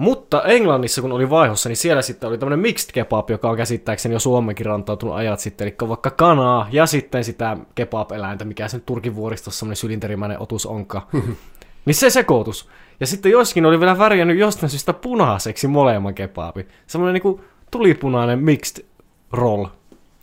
Mutta 0.00 0.42
Englannissa, 0.42 1.02
kun 1.02 1.12
oli 1.12 1.30
vaihossa, 1.30 1.68
niin 1.68 1.76
siellä 1.76 2.02
sitten 2.02 2.28
oli 2.28 2.38
tämmöinen 2.38 2.58
mixed 2.58 2.90
kebab, 2.92 3.30
joka 3.30 3.50
on 3.50 3.56
käsittääkseni 3.56 4.14
jo 4.14 4.18
Suomenkin 4.18 4.66
rantautunut 4.66 5.14
ajat 5.14 5.40
sitten, 5.40 5.68
eli 5.68 5.88
vaikka 5.88 6.10
kanaa 6.10 6.68
ja 6.72 6.86
sitten 6.86 7.24
sitä 7.24 7.56
kebab-eläintä, 7.74 8.44
mikä 8.44 8.68
se 8.68 8.76
nyt 8.76 8.86
Turkin 8.86 9.14
vuoristossa 9.14 9.58
semmoinen 9.58 9.76
sylinterimäinen 9.76 10.42
otus 10.42 10.66
onkaan. 10.66 11.06
niin 11.86 11.94
se 11.94 12.10
sekoitus. 12.10 12.68
Ja 13.00 13.06
sitten 13.06 13.32
joskin 13.32 13.66
oli 13.66 13.80
vielä 13.80 13.98
värjännyt 13.98 14.38
jostain 14.38 14.70
syystä 14.70 14.92
punaiseksi 14.92 15.68
molemman 15.68 16.14
kebabi. 16.14 16.66
Semmoinen 16.86 17.14
niinku 17.14 17.40
tulipunainen 17.70 18.38
mixed 18.38 18.84
roll 19.32 19.66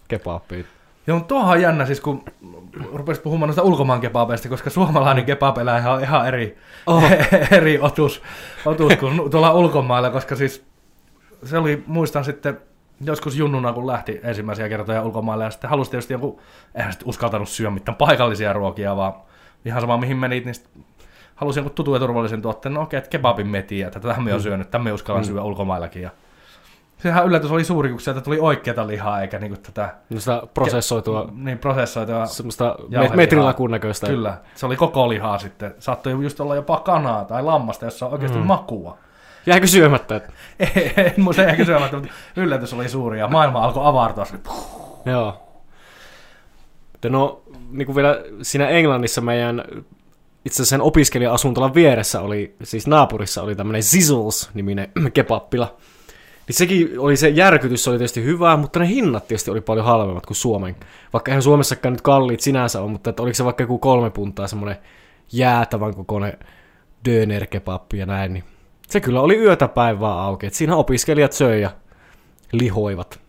kebabi. 0.07 0.65
Joo, 1.08 1.18
mutta 1.18 1.28
tuohan 1.28 1.58
on 1.58 1.62
jännä 1.62 1.86
siis, 1.86 2.02
kun 2.02 2.24
rupesit 2.94 3.24
puhumaan 3.24 3.48
noista 3.48 3.62
ulkomaan 3.62 4.02
kebabeista, 4.02 4.50
koska 4.50 4.70
suomalainen 4.70 5.26
kebabeläinhän 5.26 5.94
on 5.94 6.02
ihan 6.02 6.28
eri, 6.28 6.58
oh. 6.88 7.04
eri 7.52 7.80
otus, 7.80 8.22
otus 8.66 8.94
kuin 8.96 9.32
tuolla 9.32 9.54
ulkomailla, 9.54 10.10
koska 10.10 10.36
siis 10.36 10.66
se 11.44 11.58
oli, 11.58 11.84
muistan 11.88 12.26
sitten, 12.26 12.58
joskus 13.02 13.38
junnuna, 13.38 13.74
kun 13.74 13.88
lähti 13.88 14.20
ensimmäisiä 14.24 14.70
kertoja 14.70 15.04
ulkomaille, 15.04 15.44
ja 15.44 15.50
sitten 15.50 15.70
halusi 15.70 15.92
tietysti 15.92 16.14
joku, 16.14 16.42
eihän 16.76 16.94
sitten 16.94 17.10
uskaltanut 17.10 17.50
syödä 17.50 17.72
mitään 17.72 17.96
paikallisia 17.96 18.54
ruokia, 18.54 18.96
vaan 18.96 19.14
ihan 19.66 19.82
sama 19.82 19.98
mihin 19.98 20.18
menit, 20.18 20.46
niin 20.46 20.56
halusin 21.36 21.62
joku 21.64 21.76
tutun 21.76 21.94
ja 21.94 22.00
turvallisen 22.00 22.42
tuotteen, 22.42 22.74
no 22.74 22.82
okei, 22.82 22.98
että 22.98 23.10
kebabin 23.10 23.48
metiä, 23.48 23.88
että 23.88 24.00
tätä 24.00 24.22
me 24.22 24.34
on 24.34 24.42
syönyt, 24.42 24.72
tämä 24.72 24.84
me 24.84 24.94
uskallan 24.94 25.24
mm. 25.24 25.28
syödä 25.28 25.42
ulkomaillakin, 25.42 26.02
ja 26.02 26.10
Sehän 26.98 27.25
yllätys 27.25 27.51
oli 27.51 27.63
suuri, 27.63 27.89
kun 27.89 28.01
sieltä 28.01 28.22
tuli 28.22 28.39
oikeata 28.39 28.88
lihaa, 28.88 29.22
eikä 29.22 29.39
niinku 29.39 29.58
tätä... 29.63 29.96
No 30.10 30.20
sitä 30.20 30.42
prosessoitua... 30.54 31.24
Ke- 31.24 31.32
niin, 31.34 31.58
prosessoitua... 31.58 32.25
Semmoista 32.25 32.75
metrilakun 33.16 33.72
näköistä. 33.72 34.08
Kyllä, 34.08 34.38
se 34.56 34.66
oli 34.66 34.75
koko 34.75 35.10
lihaa 35.10 35.39
sitten. 35.39 35.75
Saattoi 35.80 36.24
just 36.24 36.39
olla 36.39 36.56
jopa 36.56 36.80
kanaa 36.80 37.25
tai 37.25 37.44
lammasta, 37.44 37.86
jossa 37.86 38.06
on 38.06 38.12
oikeasti 38.12 38.38
mm. 38.38 38.46
makua. 38.46 38.98
Jääkö 39.46 39.68
syömättä? 39.68 40.22
ei, 40.60 40.94
ei, 40.98 41.34
se 41.36 41.44
jääkö 41.44 41.66
syömättä, 41.66 41.98
mutta 41.98 42.13
yllätys 42.36 42.74
oli 42.74 42.89
suuri 42.89 43.20
ja 43.20 43.27
maailma 43.27 43.60
alkoi 43.60 43.86
avartua. 43.86 44.25
Joo. 45.06 45.44
No, 47.10 47.42
niin 47.72 47.86
kuin 47.86 47.96
vielä 47.96 48.24
siinä 48.42 48.70
Englannissa 48.70 49.22
meidän 49.22 49.63
itse 50.46 50.56
asiassa 50.56 50.70
sen 50.70 50.82
opiskelija-asuntolan 50.82 51.74
vieressä 51.74 52.22
oli, 52.22 52.56
siis 52.63 52.88
naapurissa 52.88 53.42
oli 53.42 53.56
tämmöinen 53.56 53.84
Zizzles-niminen 53.84 54.92
kebappila. 55.13 55.77
Niin 56.48 56.56
sekin 56.56 57.00
oli 57.00 57.18
se 57.18 57.30
järkytys, 57.30 57.88
oli 57.88 57.98
tietysti 57.98 58.24
hyvää, 58.24 58.58
mutta 58.58 58.80
ne 58.80 58.88
hinnat 58.88 59.27
tietysti 59.27 59.51
oli 59.51 59.62
paljon 59.62 59.86
halvemmat 59.86 60.25
kuin 60.25 60.38
Suomen. 60.38 60.75
Vaikka 61.13 61.32
eihän 61.32 61.42
Suomessakaan 61.42 61.94
nyt 61.94 62.01
kalliit 62.01 62.39
sinänsä 62.39 62.82
on, 62.82 62.92
mutta 62.92 63.10
että 63.10 63.24
oliko 63.24 63.34
se 63.34 63.46
vaikka 63.46 63.63
joku 63.63 63.80
kolme 63.80 64.10
puntaa 64.10 64.48
semmoinen 64.48 64.77
jäätävän 65.32 65.96
kokoinen 65.96 66.34
dönerkepappi 67.06 67.98
ja 67.98 68.06
näin, 68.06 68.34
niin 68.34 68.44
se 68.88 69.00
kyllä 69.00 69.22
oli 69.22 69.38
yötä 69.38 69.68
päivää 69.68 70.22
auki. 70.22 70.46
Et 70.46 70.54
siinä 70.54 70.75
opiskelijat 70.75 71.34
söi 71.34 71.62
ja 71.62 71.72
lihoivat. 72.51 73.26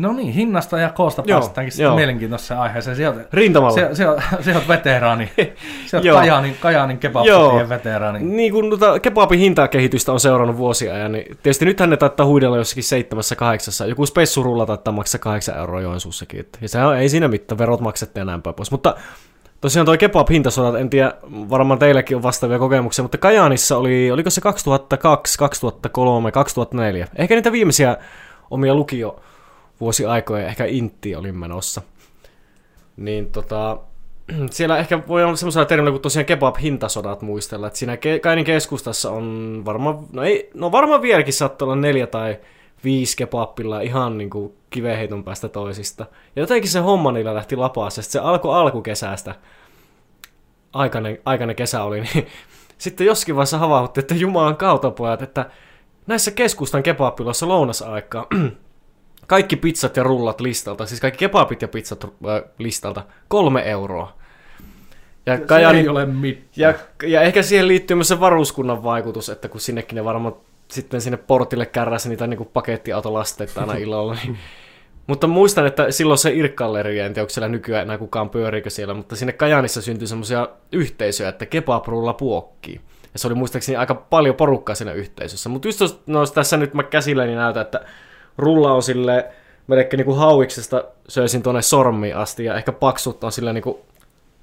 No 0.00 0.12
niin, 0.12 0.32
hinnasta 0.32 0.78
ja 0.78 0.90
koosta 0.90 1.22
päästäänkin 1.22 1.72
sitten 1.72 1.94
mielenkiintoiseen 1.94 2.60
aiheeseen. 2.60 2.96
Sieltä, 2.96 3.20
Rintamalla. 3.32 3.74
Se, 3.74 3.88
se, 3.92 4.04
se 4.40 4.56
on 4.56 4.62
veteraani. 4.68 5.32
Se 5.86 5.96
on 5.96 6.02
Kajaanin, 6.02 6.56
Kajaanin 6.60 6.98
kebabsotien 6.98 7.68
veteraani. 7.68 8.18
Niin 8.18 8.52
kun 8.52 8.68
tuota 8.68 9.00
kebabin 9.00 9.38
hintakehitystä 9.38 10.12
on 10.12 10.20
seurannut 10.20 10.56
vuosia 10.56 10.94
ajan, 10.94 11.12
niin 11.12 11.24
tietysti 11.42 11.64
nythän 11.64 11.90
ne 11.90 11.96
taittaa 11.96 12.26
huidella 12.26 12.56
jossakin 12.56 12.84
seitsemässä 12.84 13.36
kahdeksassa. 13.36 13.86
Joku 13.86 14.06
spessurulla 14.06 14.66
taittaa 14.66 14.94
maksaa 14.94 15.18
kahdeksan 15.18 15.58
euroa 15.58 15.80
Joensuussakin. 15.80 16.46
Ja 16.60 16.68
se 16.68 16.84
on, 16.84 16.96
ei 16.96 17.08
siinä 17.08 17.28
mitään, 17.28 17.58
verot 17.58 17.80
näin 18.24 18.42
päin 18.42 18.54
pois. 18.54 18.70
Mutta 18.70 18.94
tosiaan 19.60 19.86
toi 19.86 19.96
kebab-hintasodat, 19.96 20.80
en 20.80 20.90
tiedä, 20.90 21.12
varmaan 21.50 21.78
teilläkin 21.78 22.16
on 22.16 22.22
vastaavia 22.22 22.58
kokemuksia, 22.58 23.02
mutta 23.02 23.18
Kajaanissa 23.18 23.76
oli, 23.76 24.10
oliko 24.10 24.30
se 24.30 24.40
2002, 24.40 25.38
2003, 25.38 26.32
2004? 26.32 27.08
Ehkä 27.16 27.34
niitä 27.34 27.52
viimeisiä 27.52 27.96
omia 28.50 28.74
lukio 28.74 29.20
vuosi 29.80 30.06
aikoja 30.06 30.46
ehkä 30.46 30.64
Intti 30.64 31.16
olin 31.16 31.38
menossa. 31.38 31.82
Niin 32.96 33.32
tota, 33.32 33.78
siellä 34.50 34.78
ehkä 34.78 35.02
voi 35.08 35.24
olla 35.24 35.36
semmoisella 35.36 35.66
termillä 35.66 35.90
kuin 35.90 36.02
tosiaan 36.02 36.26
kebab-hintasodat 36.26 37.22
muistella, 37.22 37.66
että 37.66 37.78
siinä 37.78 37.98
Kainin 38.22 38.44
keskustassa 38.44 39.10
on 39.10 39.62
varmaan, 39.64 39.98
no, 40.12 40.22
ei, 40.22 40.50
no 40.54 40.72
varmaan 40.72 41.02
vieläkin 41.02 41.34
saattaa 41.34 41.66
olla 41.66 41.76
neljä 41.76 42.06
tai 42.06 42.38
viisi 42.84 43.16
kebabilla 43.16 43.80
ihan 43.80 44.18
niin 44.18 44.30
kuin 44.30 44.52
kiveheiton 44.70 45.24
päästä 45.24 45.48
toisista. 45.48 46.06
Ja 46.36 46.42
jotenkin 46.42 46.70
se 46.70 46.78
homma 46.78 47.12
niillä 47.12 47.34
lähti 47.34 47.56
lapaassa, 47.56 48.02
se 48.02 48.18
alkoi 48.18 48.56
alkukesästä, 48.56 49.34
aikainen, 50.72 51.18
aikainen 51.24 51.56
kesä 51.56 51.82
oli, 51.82 52.00
niin 52.00 52.26
sitten 52.78 53.06
joskin 53.06 53.36
vaiheessa 53.36 53.58
havahdutti, 53.58 54.00
että 54.00 54.14
Jumalan 54.14 54.56
kautta 54.56 54.90
pojat, 54.90 55.22
että 55.22 55.50
näissä 56.06 56.30
keskustan 56.30 56.82
kebabiloissa 56.82 57.48
lounasaikaa 57.48 58.26
kaikki 59.30 59.56
pizzat 59.56 59.96
ja 59.96 60.02
rullat 60.02 60.40
listalta, 60.40 60.86
siis 60.86 61.00
kaikki 61.00 61.18
kebabit 61.18 61.62
ja 61.62 61.68
pizzat 61.68 62.04
äh, 62.04 62.10
listalta, 62.58 63.02
kolme 63.28 63.70
euroa. 63.70 64.16
Ja, 65.26 65.36
se 65.36 65.44
Kajani, 65.44 65.78
ei 65.78 65.88
ole 65.88 66.06
mitään. 66.06 66.44
Ja, 66.56 66.74
ja 67.08 67.22
ehkä 67.22 67.42
siihen 67.42 67.68
liittyy 67.68 67.94
myös 67.94 68.08
se 68.08 68.20
varuskunnan 68.20 68.82
vaikutus, 68.82 69.28
että 69.28 69.48
kun 69.48 69.60
sinnekin 69.60 69.96
ne 69.96 70.04
varmaan 70.04 70.34
sitten 70.68 71.00
sinne 71.00 71.16
portille 71.16 71.66
kärräsi 71.66 72.08
niitä 72.08 72.26
niin 72.26 72.48
pakettiautolasteita 72.52 73.60
aina 73.60 73.74
illalla, 73.84 74.14
niin 74.14 74.38
mutta 75.06 75.26
muistan, 75.26 75.66
että 75.66 75.90
silloin 75.90 76.18
se 76.18 76.32
Irkkalleri, 76.32 76.98
en 76.98 77.14
tiedä, 77.14 77.22
onko 77.22 77.30
siellä 77.30 77.48
nykyään 77.48 77.82
enää 77.82 77.98
kukaan 77.98 78.30
pyöriikö 78.30 78.70
siellä, 78.70 78.94
mutta 78.94 79.16
sinne 79.16 79.32
Kajanissa 79.32 79.82
syntyi 79.82 80.08
semmoisia 80.08 80.48
yhteisöjä, 80.72 81.28
että 81.28 81.46
kebabrulla 81.46 82.12
puokkii. 82.12 82.80
Ja 83.12 83.18
se 83.18 83.26
oli 83.26 83.34
muistaakseni 83.34 83.76
aika 83.76 83.94
paljon 83.94 84.34
porukkaa 84.34 84.74
siinä 84.74 84.92
yhteisössä. 84.92 85.48
Mutta 85.48 85.68
just 85.68 85.80
no, 86.06 86.26
tässä 86.26 86.56
nyt 86.56 86.74
mä 86.74 86.82
käsilläni 86.82 87.34
näytän, 87.34 87.62
että 87.62 87.80
rulla 88.40 88.72
on 88.72 88.82
sille 88.82 89.26
melkein 89.66 89.98
niin 89.98 90.06
kuin 90.06 90.18
hauiksesta 90.18 90.84
söisin 91.08 91.42
tuonne 91.42 91.62
sormiin 91.62 92.16
asti 92.16 92.44
ja 92.44 92.54
ehkä 92.54 92.72
paksut 92.72 93.24
on 93.24 93.32
sille 93.32 93.52
niin 93.52 93.62
kuin 93.62 93.76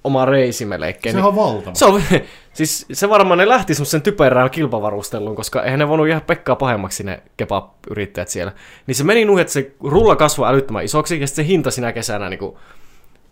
oma 0.03 0.25
reisi 0.25 0.65
melkein. 0.65 1.15
Se 1.15 1.21
on 1.21 1.35
valtava. 1.35 1.75
Se, 1.75 1.85
on, 1.85 2.01
siis 2.53 2.85
se 2.93 3.09
varmaan 3.09 3.37
ne 3.37 3.47
lähti 3.47 3.73
semmoisen 3.73 4.01
typerään 4.01 4.49
kilpavarusteluun, 4.49 5.35
koska 5.35 5.63
eihän 5.63 5.79
ne 5.79 5.87
voinut 5.87 6.07
jäädä 6.07 6.25
Pekkaa 6.25 6.55
pahemmaksi 6.55 7.03
ne 7.03 7.23
kebab-yrittäjät 7.37 8.27
siellä. 8.27 8.51
Niin 8.87 8.95
se 8.95 9.03
meni 9.03 9.25
nuh, 9.25 9.39
että 9.39 9.53
se 9.53 9.71
rulla 9.83 10.15
kasvoi 10.15 10.49
älyttömän 10.49 10.83
isoksi 10.83 11.21
ja 11.21 11.27
sitten 11.27 11.45
se 11.45 11.49
hinta 11.49 11.71
sinä 11.71 11.93
kesänä 11.93 12.29
niin 12.29 12.39
kuin 12.39 12.55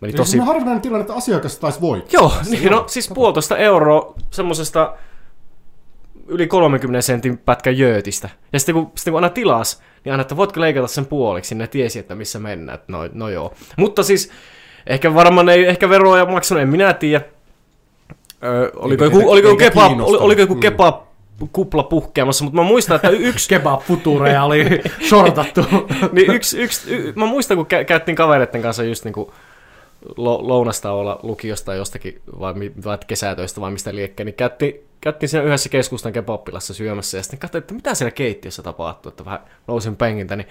meni 0.00 0.12
tosi... 0.12 0.30
Se 0.30 0.40
on 0.40 0.46
harvinainen 0.46 0.80
tilanne, 0.80 1.00
että 1.00 1.14
asiakas 1.14 1.58
taisi 1.58 1.80
voittaa. 1.80 2.20
Joo, 2.20 2.32
niin, 2.50 2.70
no 2.70 2.84
siis 2.86 3.08
puolitoista 3.14 3.56
euroa 3.56 4.14
semmoisesta 4.30 4.92
yli 6.28 6.46
30 6.46 7.02
sentin 7.02 7.38
pätkä 7.38 7.70
jöötistä. 7.70 8.28
Ja 8.52 8.58
sitten 8.58 8.74
kun, 8.74 8.92
sitten 8.94 9.12
kun 9.12 9.18
aina 9.18 9.34
tilas, 9.34 9.82
niin 10.04 10.12
aina, 10.12 10.20
että 10.20 10.36
voitko 10.36 10.60
leikata 10.60 10.86
sen 10.86 11.06
puoliksi, 11.06 11.54
niin 11.54 11.58
ne 11.58 11.66
tiesi, 11.66 11.98
että 11.98 12.14
missä 12.14 12.38
mennään. 12.38 12.78
No, 12.88 12.98
no 13.12 13.28
joo. 13.28 13.54
Mutta 13.76 14.02
siis, 14.02 14.30
ehkä 14.86 15.14
varmaan 15.14 15.48
ei 15.48 15.66
ehkä 15.66 15.88
veroja 15.88 16.26
maksanut, 16.26 16.62
en 16.62 16.68
minä 16.68 16.92
tiedä. 16.92 17.24
Öö, 18.44 18.70
oliko, 18.76 19.04
joku, 19.04 19.30
oliko, 19.30 19.48
joku 19.48 19.58
kebab, 19.58 20.00
oli, 20.00 20.18
oliko 20.18 20.40
joku 20.40 20.54
mm. 20.54 20.60
kebab 20.60 21.06
kupla 21.52 21.82
puhkeamassa, 21.82 22.44
mutta 22.44 22.56
mä 22.56 22.62
muistan, 22.62 22.96
että 22.96 23.08
yksi... 23.08 23.48
kebab 23.58 23.80
futureja 23.80 24.44
oli 24.44 24.64
sortattu. 25.10 25.60
niin 26.12 26.34
yksi, 26.34 26.58
yksi, 26.58 26.94
y, 26.94 27.12
mä 27.16 27.26
muistan, 27.26 27.56
kun 27.56 27.66
kä- 27.66 27.84
käyttiin 27.84 28.16
kavereiden 28.16 28.62
kanssa 28.62 28.84
just 28.84 29.04
niinku 29.04 29.32
lounasta 30.16 30.92
olla 30.92 31.20
lukiosta 31.22 31.74
jostakin, 31.74 32.20
vai, 32.40 32.54
vai 32.84 32.98
kesätöistä 33.06 33.60
vai 33.60 33.70
mistä 33.70 33.94
liekkeen, 33.94 34.26
niin 34.26 34.34
käytiin, 34.34 34.74
käytiin 35.00 35.28
siinä 35.28 35.44
yhdessä 35.44 35.68
keskustan 35.68 36.12
kebappilassa 36.12 36.74
syömässä, 36.74 37.16
ja 37.16 37.22
sitten 37.22 37.38
katsoin, 37.38 37.62
että 37.62 37.74
mitä 37.74 37.94
siellä 37.94 38.10
keittiössä 38.10 38.62
tapahtuu, 38.62 39.10
että 39.10 39.24
vähän 39.24 39.40
nousin 39.66 39.96
penkiltä, 39.96 40.36
niin 40.36 40.48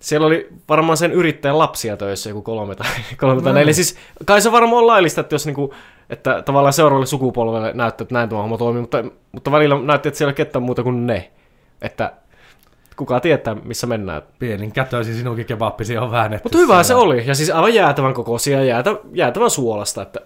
siellä 0.00 0.26
oli 0.26 0.48
varmaan 0.68 0.96
sen 0.96 1.12
yrittäjän 1.12 1.58
lapsia 1.58 1.96
töissä 1.96 2.30
joku 2.30 2.42
kolme 2.42 2.74
tai, 2.74 2.86
kolme 3.20 3.42
tai 3.42 3.52
no. 3.52 3.58
neljä. 3.58 3.72
Siis 3.72 3.96
kai 4.24 4.40
se 4.40 4.52
varmaan 4.52 4.78
on 4.78 4.86
laillista, 4.86 5.20
että 5.20 5.34
jos 5.34 5.46
niinku, 5.46 5.74
että 6.10 6.42
tavallaan 6.42 6.72
seuraavalle 6.72 7.06
sukupolvelle 7.06 7.72
näyttää, 7.74 8.04
että 8.04 8.14
näin 8.14 8.28
tuo 8.28 8.42
homma 8.42 8.58
toimii, 8.58 8.80
mutta, 8.80 9.04
mutta 9.32 9.52
välillä 9.52 9.80
näytti, 9.82 10.08
että 10.08 10.18
siellä 10.18 10.30
ei 10.30 10.32
ole 10.32 10.46
ketään 10.46 10.62
muuta 10.62 10.82
kuin 10.82 11.06
ne. 11.06 11.30
Että 11.82 12.12
kuka 12.98 13.20
tietää, 13.20 13.54
missä 13.54 13.86
mennään. 13.86 14.22
Pienin 14.38 14.72
kätöisin 14.72 15.14
sinunkin 15.14 15.46
kebappisi 15.46 15.98
on 15.98 16.10
väännetty. 16.10 16.46
Mutta 16.46 16.58
hyvä 16.58 16.82
se 16.82 16.94
oli, 16.94 17.26
ja 17.26 17.34
siis 17.34 17.50
aivan 17.50 17.74
jäätävän 17.74 18.14
kokoisia 18.14 18.58
ja 18.58 18.64
jäätä, 18.64 18.90
jäätävän 19.12 19.50
suolasta. 19.50 20.02
Että... 20.02 20.20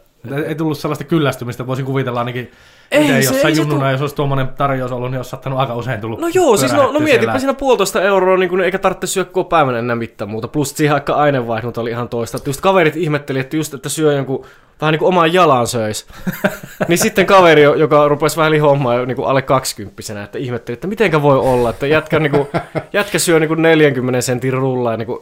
Ei 0.47 0.55
tullut 0.55 0.79
sellaista 0.79 1.05
kyllästymistä, 1.05 1.67
voisin 1.67 1.85
kuvitella 1.85 2.19
ainakin 2.19 2.51
ei, 2.93 3.07
se, 3.07 3.17
jossain 3.17 3.55
ei 3.55 3.61
junnuna, 3.61 3.87
se 3.87 3.93
jos 3.93 4.01
olisi 4.01 4.17
tuommoinen 4.17 4.49
tarjous 4.49 4.93
ollut, 4.93 5.11
niin 5.11 5.19
olisi 5.19 5.31
saattanut 5.31 5.59
aika 5.59 5.75
usein 5.75 6.01
tullut 6.01 6.21
No 6.21 6.29
joo, 6.35 6.57
siis 6.57 6.73
no, 6.73 6.93
no 6.93 7.01
mietipä 7.01 7.39
siinä 7.39 7.55
puolitoista 7.55 8.03
euroa, 8.03 8.37
niin 8.37 8.51
kun 8.51 8.61
eikä 8.61 8.79
tarvitse 8.79 9.07
syödä 9.07 9.31
koko 9.31 9.49
päivän 9.49 9.75
enää 9.75 9.97
mitään 9.97 10.31
muuta. 10.31 10.49
Plus 10.49 10.71
siihen 10.77 10.95
aika 10.95 11.15
aineenvaihdunta 11.15 11.81
oli 11.81 11.91
ihan 11.91 12.09
toista. 12.09 12.37
Että 12.37 12.51
just 12.51 12.61
kaverit 12.61 12.97
ihmetteli, 12.97 13.39
että 13.39 13.57
just, 13.57 13.75
että 13.75 13.89
syö 13.89 14.13
jonkun 14.13 14.47
vähän 14.81 14.93
niin 14.93 14.99
kuin 14.99 15.09
omaan 15.09 15.33
jalan 15.33 15.67
söis. 15.67 16.07
niin 16.89 16.99
sitten 16.99 17.27
kaveri, 17.27 17.63
joka 17.63 18.09
rupesi 18.09 18.37
vähän 18.37 18.53
lihoamaan 18.53 19.09
niin 19.09 19.17
kuin 19.17 19.29
alle 19.29 19.43
kaksikymppisenä, 19.43 20.25
että 20.25 20.39
ihmetteli, 20.39 20.75
että 20.75 20.87
mitenkä 20.87 21.23
voi 21.23 21.39
olla, 21.39 21.71
että 21.71 21.87
jätkä, 21.87 22.19
niin 22.19 22.31
kuin, 22.33 22.47
jätkä 22.93 23.19
syö 23.19 23.41
niin 23.41 23.49
kuin 23.49 23.63
40 23.63 24.21
sentin 24.21 24.53
rullaa 24.53 24.97
niin 24.97 25.07
kuin 25.07 25.19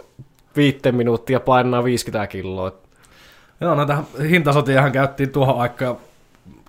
viitteen 0.56 0.94
minuuttia 0.94 1.40
painaa 1.40 1.84
50 1.84 2.26
kiloa. 2.26 2.72
Joo, 3.60 3.74
näitä 3.74 3.98
hintasotiahan 4.30 4.92
käyttiin 4.92 5.30
tuohon 5.30 5.60
aikaan 5.60 5.96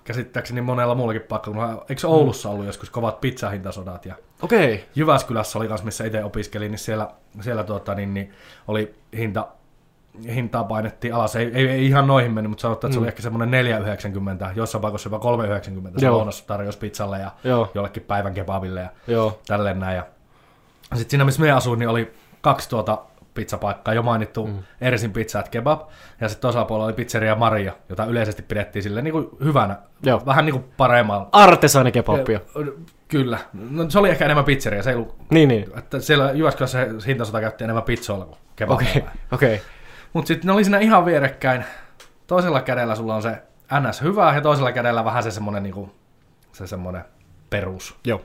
käsittääkseni 0.04 0.60
monella 0.60 0.94
muullakin 0.94 1.22
paikalla. 1.22 1.84
Eikö 1.88 2.08
Oulussa 2.08 2.50
ollut 2.50 2.66
joskus 2.66 2.90
kovat 2.90 3.20
pizzahintasodat? 3.20 4.06
Ja 4.06 4.14
Okei. 4.42 4.84
Jyväskylässä 4.94 5.58
oli 5.58 5.68
kanssa, 5.68 5.84
missä 5.84 6.04
itse 6.04 6.24
opiskelin, 6.24 6.70
niin 6.70 6.78
siellä, 6.78 7.08
siellä 7.40 7.64
tuota, 7.64 7.94
niin, 7.94 8.14
niin 8.14 8.32
oli 8.68 8.94
hinta, 9.16 9.48
hintaa 10.34 10.64
painettiin 10.64 11.14
alas. 11.14 11.36
Ei, 11.36 11.50
ei, 11.54 11.68
ei 11.68 11.86
ihan 11.86 12.06
noihin 12.06 12.32
mennyt, 12.32 12.50
mutta 12.50 12.62
sanottiin, 12.62 12.88
että 12.88 12.94
se 12.94 13.00
oli 13.00 13.08
ehkä 13.08 13.22
semmoinen 13.22 13.66
4,90, 14.46 14.52
jossain 14.54 14.82
paikassa 14.82 15.10
jopa 15.10 15.36
3,90 15.96 16.32
se 16.32 16.44
tarjosi 16.46 16.78
pizzalle 16.78 17.18
ja 17.18 17.30
Joo. 17.44 17.70
jollekin 17.74 18.02
päivän 18.02 18.34
kebabille 18.34 18.80
ja 18.80 18.88
Joo. 19.06 19.40
tälleen 19.46 19.80
näin. 19.80 19.96
Ja 19.96 20.06
sitten 20.94 21.10
siinä, 21.10 21.24
missä 21.24 21.42
me 21.42 21.52
asuin, 21.52 21.78
niin 21.78 21.88
oli 21.88 22.12
kaksi 22.40 22.68
tuota 22.68 22.98
pizzapaikkaa, 23.34 23.94
jo 23.94 24.02
mainittu 24.02 24.46
mm. 24.46 24.58
Ersin 24.80 25.12
Pizza 25.12 25.38
at 25.38 25.48
Kebab, 25.48 25.80
ja 26.20 26.28
sitten 26.28 26.42
toisella 26.42 26.64
puolella 26.64 26.86
oli 26.86 26.92
Pizzeria 26.92 27.34
Maria, 27.34 27.72
jota 27.88 28.04
yleisesti 28.04 28.42
pidettiin 28.42 28.82
sille 28.82 29.02
niin 29.02 29.12
kuin 29.12 29.28
hyvänä, 29.44 29.76
Joo. 30.02 30.22
vähän 30.26 30.44
niin 30.44 30.54
kuin 30.54 30.64
paremmalla. 30.76 31.28
Artesaanikebappia. 31.32 32.40
Kyllä. 33.08 33.38
No, 33.70 33.90
se 33.90 33.98
oli 33.98 34.10
ehkä 34.10 34.24
enemmän 34.24 34.44
pizzeria, 34.44 34.82
se 34.82 34.90
ei 34.90 34.96
ollut, 34.96 35.16
Niin, 35.30 35.48
niin. 35.48 35.66
että 35.78 36.00
siellä 36.00 36.32
Jyväskylässä 36.32 36.86
se 36.98 37.06
hintasota 37.06 37.40
käytti 37.40 37.64
enemmän 37.64 37.82
pizzoilla 37.82 38.24
kuin 38.24 38.38
kebabilla. 38.56 38.90
Okei. 38.90 39.02
Okay. 39.02 39.14
Okei. 39.32 39.54
Okay. 39.54 39.66
Mutta 40.12 40.28
sitten 40.28 40.46
ne 40.46 40.52
oli 40.52 40.64
siinä 40.64 40.78
ihan 40.78 41.06
vierekkäin. 41.06 41.64
Toisella 42.26 42.60
kädellä 42.60 42.94
sulla 42.94 43.14
on 43.14 43.22
se 43.22 43.42
NS 43.80 44.02
hyvä, 44.02 44.34
ja 44.34 44.40
toisella 44.40 44.72
kädellä 44.72 45.04
vähän 45.04 45.22
se 45.22 45.30
semmonen, 45.30 45.62
niinku, 45.62 45.90
se 46.52 46.66
semmonen 46.66 47.04
perus 47.50 47.96
Joo. 48.04 48.20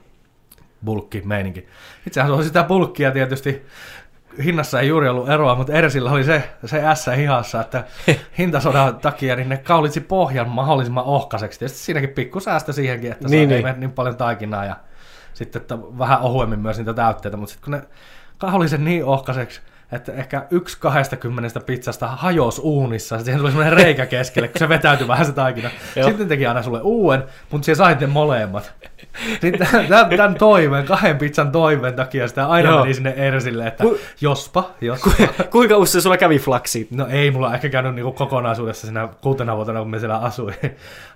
bulkki 0.86 1.22
meininki. 1.26 1.68
Itsehän 2.08 2.30
se 2.30 2.36
oli 2.36 2.44
sitä 2.44 2.64
bulkkia 2.64 3.12
tietysti, 3.12 3.66
hinnassa 4.44 4.80
ei 4.80 4.88
juuri 4.88 5.10
ollut 5.10 5.30
eroa, 5.30 5.56
mutta 5.56 5.74
Ersillä 5.74 6.12
oli 6.12 6.24
se, 6.24 6.50
se 6.66 6.82
S 6.94 7.06
hihassa, 7.18 7.62
että 7.62 7.84
hintasodan 8.38 8.96
takia 8.96 9.36
niin 9.36 9.50
ne 9.50 9.58
kaulitsi 9.58 10.02
pohjan 10.02 10.50
mahdollisimman 10.50 11.04
ohkaiseksi. 11.04 11.60
Tietysti 11.60 11.80
siinäkin 11.80 12.10
pikku 12.10 12.40
säästö 12.40 12.74
siihenkin, 12.74 13.12
että 13.12 13.28
Niin, 13.28 13.32
niin, 13.32 13.52
ei 13.52 13.58
niin. 13.58 13.66
mene 13.66 13.80
niin 13.80 13.92
paljon 13.92 14.18
taikinaa 14.18 14.66
ja 14.66 14.76
sitten 15.34 15.62
että 15.62 15.78
vähän 15.98 16.22
ohuemmin 16.22 16.60
myös 16.60 16.78
niitä 16.78 16.94
täytteitä, 16.94 17.38
mutta 17.38 17.54
sitten 17.54 17.72
kun 17.72 17.80
ne 17.80 17.88
kauli 18.38 18.70
sen 18.70 18.86
niin 18.86 19.06
ohkaiseksi, 19.06 19.62
että 19.92 20.12
ehkä 20.14 20.46
yksi 20.52 20.78
20 20.80 21.60
pizzasta 21.60 22.08
hajosi 22.08 22.62
uunissa, 22.62 23.16
ja 23.16 23.24
siihen 23.24 23.40
tuli 23.40 23.52
semmoinen 23.52 23.74
reikä 23.74 24.06
keskelle, 24.06 24.48
kun 24.48 24.60
se 24.60 24.70
vetäytyi 24.70 25.08
vähän 25.08 25.26
se 25.26 25.32
taikina. 25.32 25.70
Sitten 26.06 26.28
teki 26.28 26.46
aina 26.46 26.64
sulle 26.64 26.82
uuden, 26.82 27.24
mutta 27.52 27.66
siellä 27.66 27.84
sait 27.86 28.00
ne 28.00 28.08
molemmat. 28.08 28.74
Sitten 29.42 29.68
tämän, 29.88 30.08
tämän 30.18 30.36
toiveen, 30.36 30.86
kahden 30.86 31.18
pizzan 31.18 31.52
toiveen 31.52 31.94
takia 31.94 32.28
sitä 32.28 32.48
aina 32.48 32.70
Joo. 32.70 32.82
meni 32.82 32.94
sinne 32.94 33.10
Ersille, 33.10 33.68
että 33.68 33.84
Ku- 33.84 33.98
jospa, 34.22 34.70
jospa. 34.82 35.12
Kuinka 35.52 35.78
usein 35.78 36.02
sulla 36.02 36.18
kävi 36.18 36.40
flaksi? 36.40 36.88
No 36.92 37.08
ei 37.10 37.32
mulla 37.32 37.54
ehkä 37.54 37.70
käynyt 37.70 37.96
niinku 37.96 38.12
kokonaisuudessa 38.12 38.88
siinä 38.88 39.10
kuutena 39.22 39.56
vuotena, 39.56 39.80
kun 39.80 39.90
me 39.90 40.00
siellä 40.00 40.18
asuin, 40.18 40.56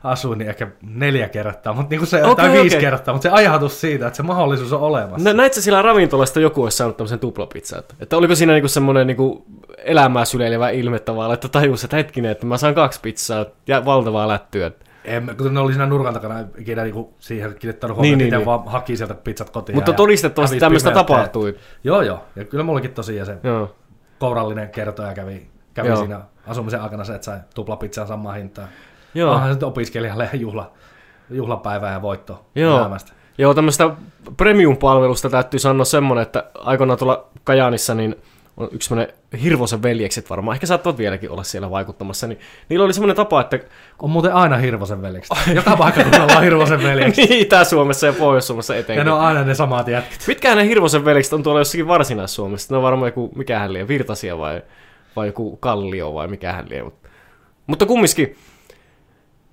asuin 0.03 0.37
niin 0.39 0.49
ehkä 0.49 0.67
neljä 0.81 1.29
kertaa, 1.29 1.73
mutta 1.73 1.89
niinku 1.89 2.05
se, 2.05 2.23
Okei, 2.23 2.35
tai 2.35 2.51
viisi 2.51 2.75
okei. 2.77 2.89
kertaa, 2.89 3.13
mutta 3.13 3.29
se 3.29 3.35
ajatus 3.35 3.81
siitä, 3.81 4.07
että 4.07 4.17
se 4.17 4.23
mahdollisuus 4.23 4.73
on 4.73 4.81
olemassa. 4.81 5.29
Nä, 5.29 5.33
näit 5.33 5.53
sä 5.53 5.61
sillä 5.61 5.81
ravintolasta 5.81 6.39
joku 6.39 6.63
olisi 6.63 6.77
saanut 6.77 6.97
tämmöisen 6.97 7.19
tuplapizzan? 7.19 7.79
Että, 7.79 7.95
että 7.99 8.17
oliko 8.17 8.35
siinä 8.35 8.53
niinku 8.53 8.67
semmoinen 8.67 9.07
niinku 9.07 9.45
elämää 9.77 10.25
syleilevä 10.25 10.69
ilme 10.69 10.99
tavallaan, 10.99 11.33
että 11.33 11.47
tajus, 11.47 11.83
että 11.83 11.97
hetkinen, 11.97 12.31
että 12.31 12.45
mä 12.45 12.57
saan 12.57 12.75
kaksi 12.75 12.99
pizzaa 13.01 13.45
ja 13.67 13.85
valtavaa 13.85 14.27
lättyä. 14.27 14.71
En, 15.05 15.35
kun 15.37 15.53
ne 15.53 15.59
oli 15.59 15.71
siinä 15.71 15.85
nurkan 15.85 16.13
takana, 16.13 16.35
ikinä 16.57 16.83
niinku 16.83 17.13
siihen 17.19 17.55
kiinnittänyt 17.59 17.97
huomiota, 17.97 18.17
niin, 18.17 18.29
niin, 18.29 18.37
niin. 18.37 18.45
vaan 18.45 18.63
haki 18.65 18.97
sieltä 18.97 19.13
pizzat 19.13 19.49
kotiin. 19.49 19.75
Mutta 19.75 19.93
todistettavasti 19.93 20.59
tämmöistä 20.59 20.91
tapahtui. 20.91 21.57
Joo, 21.83 22.01
joo. 22.01 22.23
Ja 22.35 22.45
kyllä 22.45 22.63
mullakin 22.63 22.93
tosiaan 22.93 23.25
se 23.25 23.37
Joo. 23.43 23.75
kourallinen 24.19 24.69
kertoja 24.69 25.13
kävi, 25.13 25.47
kävi 25.73 25.87
Joo. 25.87 25.97
siinä 25.97 26.21
asumisen 26.47 26.81
aikana 26.81 27.03
se, 27.03 27.15
että 27.15 27.25
sai 27.25 27.39
tuplapizzan 27.55 28.07
samaa 28.07 28.33
hintaa. 28.33 28.67
Joo. 29.13 29.33
Onhan 29.33 29.49
se 29.49 29.53
nyt 29.53 29.63
opiskelijalle 29.63 30.29
juhla, 30.45 30.71
juhlapäivä 31.29 31.91
ja 31.91 32.01
voitto 32.01 32.45
Joo. 32.55 32.79
elämästä. 32.79 33.11
Joo, 33.37 33.53
tämmöistä 33.53 33.89
premium-palvelusta 34.37 35.29
täytyy 35.29 35.59
sanoa 35.59 35.85
semmoinen, 35.85 36.21
että 36.21 36.43
aikoinaan 36.53 36.99
tuolla 36.99 37.27
Kajaanissa 37.43 37.95
niin 37.95 38.15
on 38.61 38.69
yksi 38.71 38.87
semmoinen 38.89 39.15
Hirvosen 39.43 39.83
veljekset 39.83 40.29
varmaan, 40.29 40.55
ehkä 40.55 40.67
saattavat 40.67 40.97
vieläkin 40.97 41.29
olla 41.29 41.43
siellä 41.43 41.71
vaikuttamassa, 41.71 42.27
niin 42.27 42.39
niillä 42.69 42.85
oli 42.85 42.93
semmoinen 42.93 43.15
tapa, 43.15 43.41
että 43.41 43.59
On 43.99 44.09
muuten 44.09 44.33
aina 44.33 44.57
Hirvosen 44.57 45.01
veljeksi. 45.01 45.33
Joka 45.55 45.77
paikkakunnalla 45.77 46.37
on 46.37 46.43
Hirvosen 46.43 46.83
veljeksi. 46.83 47.27
Itä-Suomessa 47.41 48.07
ja 48.07 48.13
Pohjois-Suomessa 48.13 48.73
Ja 48.73 48.79
etenkin. 48.79 49.05
ne 49.05 49.11
on 49.11 49.19
aina 49.19 49.43
ne 49.43 49.55
samat 49.55 49.87
jätkät. 49.87 50.23
Mitkähän 50.27 50.57
ne 50.57 50.67
Hirvosen 50.67 51.05
veljekset 51.05 51.33
on 51.33 51.43
tuolla 51.43 51.61
jossakin 51.61 51.87
Varsinais-Suomessa? 51.87 52.73
Ne 52.73 52.77
on 52.77 52.83
varmaan 52.83 53.07
joku, 53.07 53.31
mikähän 53.35 53.73
liian, 53.73 53.87
Virtasia 53.87 54.37
vai, 54.37 54.61
vai 55.15 55.27
joku 55.27 55.57
Kallio 55.57 56.13
vai 56.13 56.27
mikähän 56.27 56.69
liian. 56.69 56.85
Mutta, 56.85 57.09
mutta 57.67 57.85
kumminkin, 57.85 58.35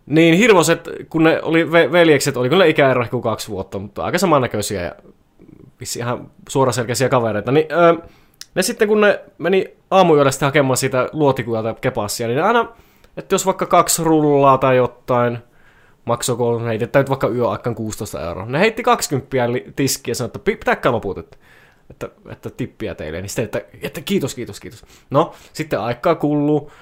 niin 0.07 0.35
Hirvoset, 0.35 0.89
kun 1.09 1.25
ne 1.25 1.43
oli 1.43 1.65
ve- 1.65 1.93
veljekset, 1.93 2.37
oli 2.37 2.49
kyllä 2.49 2.65
ikäero 2.65 3.03
ehkä 3.03 3.17
kaksi 3.23 3.49
vuotta, 3.49 3.79
mutta 3.79 4.05
aika 4.05 4.19
samannäköisiä 4.19 4.83
ja 4.83 4.93
ihan 5.99 6.31
suoraselkäisiä 6.49 7.09
kavereita, 7.09 7.53
niin 7.53 7.67
öö, 7.73 7.95
ne 8.59 8.63
sitten 8.63 8.89
kun 8.89 9.01
ne 9.01 9.21
meni 9.39 9.77
aamuyöllä 9.91 10.31
sitten 10.31 10.47
hakemaan 10.47 10.77
siitä 10.77 11.09
luotikujalta 11.13 11.75
kepassia, 11.81 12.27
niin 12.27 12.37
ne 12.37 12.43
aina, 12.43 12.69
että 13.17 13.35
jos 13.35 13.47
vaikka 13.47 13.67
kaksi 13.67 14.05
rullaa 14.05 14.59
tai 14.59 14.77
jotain, 14.77 15.39
maksoiko, 16.05 16.59
ne 16.59 16.69
heitetään 16.69 17.03
nyt 17.03 17.09
vaikka 17.09 17.29
yöaikaan 17.29 17.75
16 17.77 18.21
euroa. 18.27 18.47
Ne 18.47 18.61
heitti 18.61 18.83
20 18.83 19.53
li- 19.53 19.73
tiskiä 19.77 20.11
ja 20.11 20.15
sanoi, 20.15 20.27
että 20.27 20.39
pi- 20.39 20.57
pitäkää 20.57 20.93
loput, 20.93 21.19
että, 21.19 21.37
että, 21.91 22.11
että 22.31 22.51
tippiä 22.51 22.95
teille. 22.95 23.21
Niin 23.21 23.29
sitten, 23.29 23.45
että, 23.45 23.63
että 23.83 24.01
kiitos, 24.01 24.35
kiitos, 24.35 24.61
kiitos. 24.61 24.85
No, 25.11 25.33
sitten 25.53 25.81
aikaa 25.81 26.15
kuluu. 26.15 26.73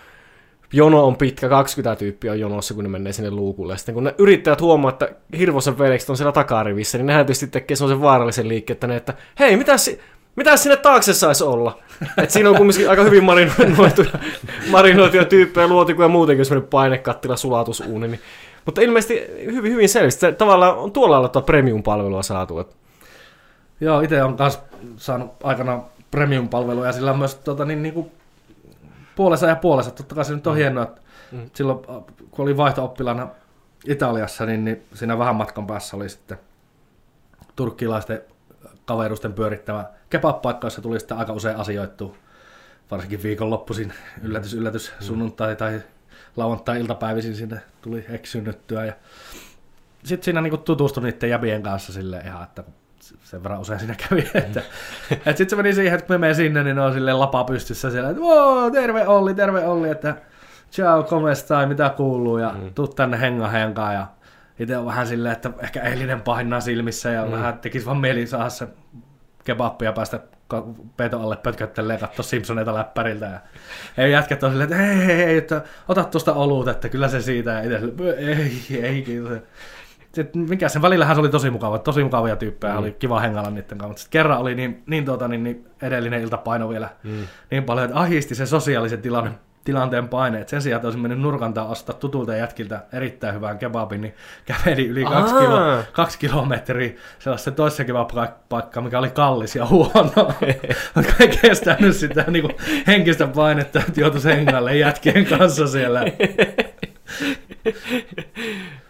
Jono 0.72 1.06
on 1.06 1.16
pitkä, 1.16 1.48
20 1.48 1.98
tyyppiä 1.98 2.32
on 2.32 2.40
jonossa, 2.40 2.74
kun 2.74 2.84
ne 2.84 2.90
menee 2.90 3.12
sinne 3.12 3.30
luukulle. 3.30 3.76
Sitten 3.76 3.94
kun 3.94 4.04
ne 4.04 4.14
yrittäjät 4.18 4.60
huomaa, 4.60 4.90
että 4.90 5.08
Hirvosen 5.38 5.78
veljekset 5.78 6.10
on 6.10 6.16
siellä 6.16 6.32
takarivissä, 6.32 6.98
niin 6.98 7.06
nehän 7.06 7.26
tietysti 7.26 7.46
tekee 7.46 7.76
sellaisen 7.76 8.02
vaarallisen 8.02 8.48
liikkeen, 8.48 8.74
että 8.74 8.86
ne, 8.86 8.96
että 8.96 9.14
hei, 9.38 9.56
mitä, 9.56 9.78
si- 9.78 10.00
mitä 10.36 10.56
sinne 10.56 10.76
taakse 10.76 11.14
saisi 11.14 11.44
olla? 11.44 11.78
Et 12.16 12.30
siinä 12.30 12.50
on 12.50 12.56
kumminkin 12.56 12.90
aika 12.90 13.02
hyvin 13.02 13.24
marinoituja, 13.24 14.10
marinoituja 14.70 15.24
tyyppejä, 15.24 15.66
luotikuja 15.66 16.04
ja 16.04 16.08
muutenkin 16.08 16.44
semmoinen 16.44 16.70
painekattila, 16.70 17.36
sulatusuuni. 17.36 18.08
Niin. 18.08 18.20
Mutta 18.64 18.80
ilmeisesti 18.80 19.26
hyvin, 19.44 19.72
hyvin 19.72 19.88
selvästi. 19.88 20.20
Se 20.20 20.32
tavallaan 20.32 20.76
on 20.76 20.92
tuolla 20.92 21.12
lailla 21.14 21.28
tuota 21.28 21.46
premium-palvelua 21.46 22.22
saatu. 22.22 22.58
Et, 22.58 22.76
Joo, 23.80 24.00
itse 24.00 24.22
on 24.22 24.36
myös 24.38 24.58
saanut 24.96 25.30
aikana 25.42 25.80
premium-palveluja, 26.10 26.92
sillä 26.92 27.10
on 27.10 27.18
myös 27.18 27.34
tota, 27.34 27.64
niin, 27.64 27.82
niin 27.82 27.94
kuin 27.94 28.10
puolessa 29.16 29.46
ja 29.46 29.56
puolessa. 29.56 29.90
Totta 29.90 30.14
kai 30.14 30.24
se 30.24 30.34
nyt 30.34 30.46
on 30.46 30.56
hienoa, 30.56 30.82
että 30.84 31.00
Mm. 31.32 31.50
silloin 31.54 31.78
äh, 31.78 32.02
kun 32.30 32.42
oli 32.42 32.56
vaihto-oppilana 32.56 33.28
Italiassa, 33.86 34.46
niin, 34.46 34.64
niin 34.64 34.82
siinä 34.94 35.18
vähän 35.18 35.36
matkan 35.36 35.66
päässä 35.66 35.96
oli 35.96 36.08
sitten 36.08 36.38
turkkilaisten 37.56 38.22
kaverusten 38.86 39.32
pyörittämä 39.32 39.84
kebab-paikka, 40.10 40.66
jossa 40.66 40.82
tuli 40.82 41.00
sitten 41.00 41.16
aika 41.16 41.32
usein 41.32 41.56
asioittua. 41.56 42.14
Varsinkin 42.90 43.22
viikonloppuisin 43.22 43.92
yllätys, 44.22 44.54
yllätys, 44.54 44.92
sunnuntai 45.00 45.56
tai 45.56 45.80
lauantai-iltapäivisin 46.36 47.36
sinne 47.36 47.60
tuli 47.82 48.06
eksynyttyä. 48.08 48.84
Ja 48.84 48.92
sitten 50.04 50.24
siinä 50.24 50.40
niinku 50.40 50.56
tutustui 50.56 51.02
niiden 51.02 51.30
jäbien 51.30 51.62
kanssa 51.62 51.92
sille 51.92 52.22
ihan, 52.26 52.42
että 52.42 52.64
sen 53.22 53.42
verran 53.42 53.60
usein 53.60 53.78
siinä 53.78 53.94
kävi, 54.08 54.30
että, 54.34 54.62
että 55.10 55.32
sitten 55.36 55.50
se 55.50 55.56
meni 55.56 55.74
siihen, 55.74 55.94
että 55.94 56.06
kun 56.06 56.14
me 56.14 56.18
menee 56.18 56.34
sinne, 56.34 56.64
niin 56.64 56.76
ne 56.76 56.82
on 56.82 56.92
silleen 56.92 57.20
lapa 57.20 57.44
pystyssä 57.44 57.90
siellä, 57.90 58.10
että 58.10 58.22
"Wow, 58.22 58.72
terve 58.72 59.06
Olli, 59.06 59.34
terve 59.34 59.66
Olli, 59.66 59.90
että 59.90 60.14
ciao, 60.72 61.02
come 61.02 61.34
stai, 61.34 61.66
mitä 61.66 61.90
kuuluu, 61.96 62.38
ja 62.38 62.54
mm. 62.58 62.74
tuu 62.74 62.88
tänne 62.88 63.20
henga 63.20 63.48
henkaan, 63.48 63.94
ja 63.94 64.06
itse 64.58 64.84
vähän 64.84 65.06
silleen, 65.06 65.32
että 65.32 65.50
ehkä 65.62 65.82
eilinen 65.82 66.20
pahinna 66.20 66.60
silmissä, 66.60 67.10
ja 67.10 67.24
mm. 67.24 67.32
vähän 67.32 67.58
tekisi 67.58 67.86
vaan 67.86 67.96
mieli 67.96 68.26
saada 68.26 68.48
se 68.48 68.68
kebappi 69.44 69.84
ja 69.84 69.92
päästä 69.92 70.20
peiton 70.96 71.22
alle 71.22 71.36
pötköttelee 71.36 71.94
ja 71.94 72.00
katsoa 72.00 72.22
Simpsoneita 72.22 72.74
läppäriltä. 72.74 73.26
Ja 73.26 73.40
ei 73.96 74.12
jätkät 74.12 74.42
on 74.42 74.50
silleen, 74.50 74.72
että 74.72 74.82
hei, 74.82 75.06
hei, 75.06 75.16
hei, 75.16 75.38
että 75.38 75.62
ota 75.88 76.04
tuosta 76.04 76.34
olut, 76.34 76.68
että 76.68 76.88
kyllä 76.88 77.08
se 77.08 77.20
siitä. 77.20 77.50
Ja 77.50 77.62
itse 77.62 77.80
ei, 78.18 78.82
ei, 78.82 79.02
kiitos. 79.02 79.38
Sitten 80.12 80.42
mikä 80.48 80.68
sen 80.68 80.82
välillähän 80.82 81.16
se 81.16 81.20
oli 81.20 81.28
tosi 81.28 81.50
mukava, 81.50 81.78
tosi 81.78 82.04
mukavia 82.04 82.36
tyyppejä, 82.36 82.72
mm. 82.72 82.78
oli 82.78 82.96
kiva 82.98 83.20
hengalla 83.20 83.50
niiden 83.50 83.78
kanssa, 83.78 83.86
mutta 83.88 84.02
sitten 84.02 84.18
kerran 84.18 84.38
oli 84.38 84.54
niin, 84.54 84.82
niin, 84.86 85.04
tuota, 85.04 85.28
niin, 85.28 85.44
niin 85.44 85.66
edellinen 85.82 86.22
ilta 86.22 86.36
paino 86.36 86.68
vielä 86.68 86.88
mm. 87.02 87.26
niin 87.50 87.64
paljon, 87.64 87.84
että 87.84 88.00
ahisti 88.00 88.34
se 88.34 88.46
sosiaalisen 88.46 89.02
tilanne, 89.02 89.30
tilanteen 89.66 90.08
paine, 90.08 90.40
että 90.40 90.50
sen 90.50 90.62
sijaan, 90.62 90.76
että 90.76 90.86
olisin 90.86 91.00
mennyt 91.00 91.20
nurkan 91.20 91.54
taa 91.54 91.66
ostaa 91.66 91.96
tutulta 91.96 92.36
jätkiltä 92.36 92.84
erittäin 92.92 93.34
hyvän 93.34 93.58
kebabin, 93.58 94.00
niin 94.00 94.14
käveli 94.44 94.86
yli 94.86 95.04
kaksi, 95.04 95.34
Aa. 95.34 95.40
kilo, 95.40 95.58
kaksi 95.92 96.18
kilometriä 96.18 96.92
sellaista 97.18 97.50
toisessa 97.50 97.84
kebab-paikkaa, 97.84 98.82
mikä 98.82 98.98
oli 98.98 99.10
kallis 99.10 99.56
ja 99.56 99.66
huono. 99.66 100.12
Mutta 100.94 101.12
ei 101.20 101.28
kestänyt 101.28 101.96
sitä 101.96 102.24
niin 102.28 102.42
kuin 102.42 102.56
henkistä 102.86 103.26
painetta, 103.26 103.78
että 103.88 104.00
joutui 104.00 104.24
hengalle 104.24 104.76
jätkien 104.76 105.26
kanssa 105.26 105.66
siellä. 105.66 106.02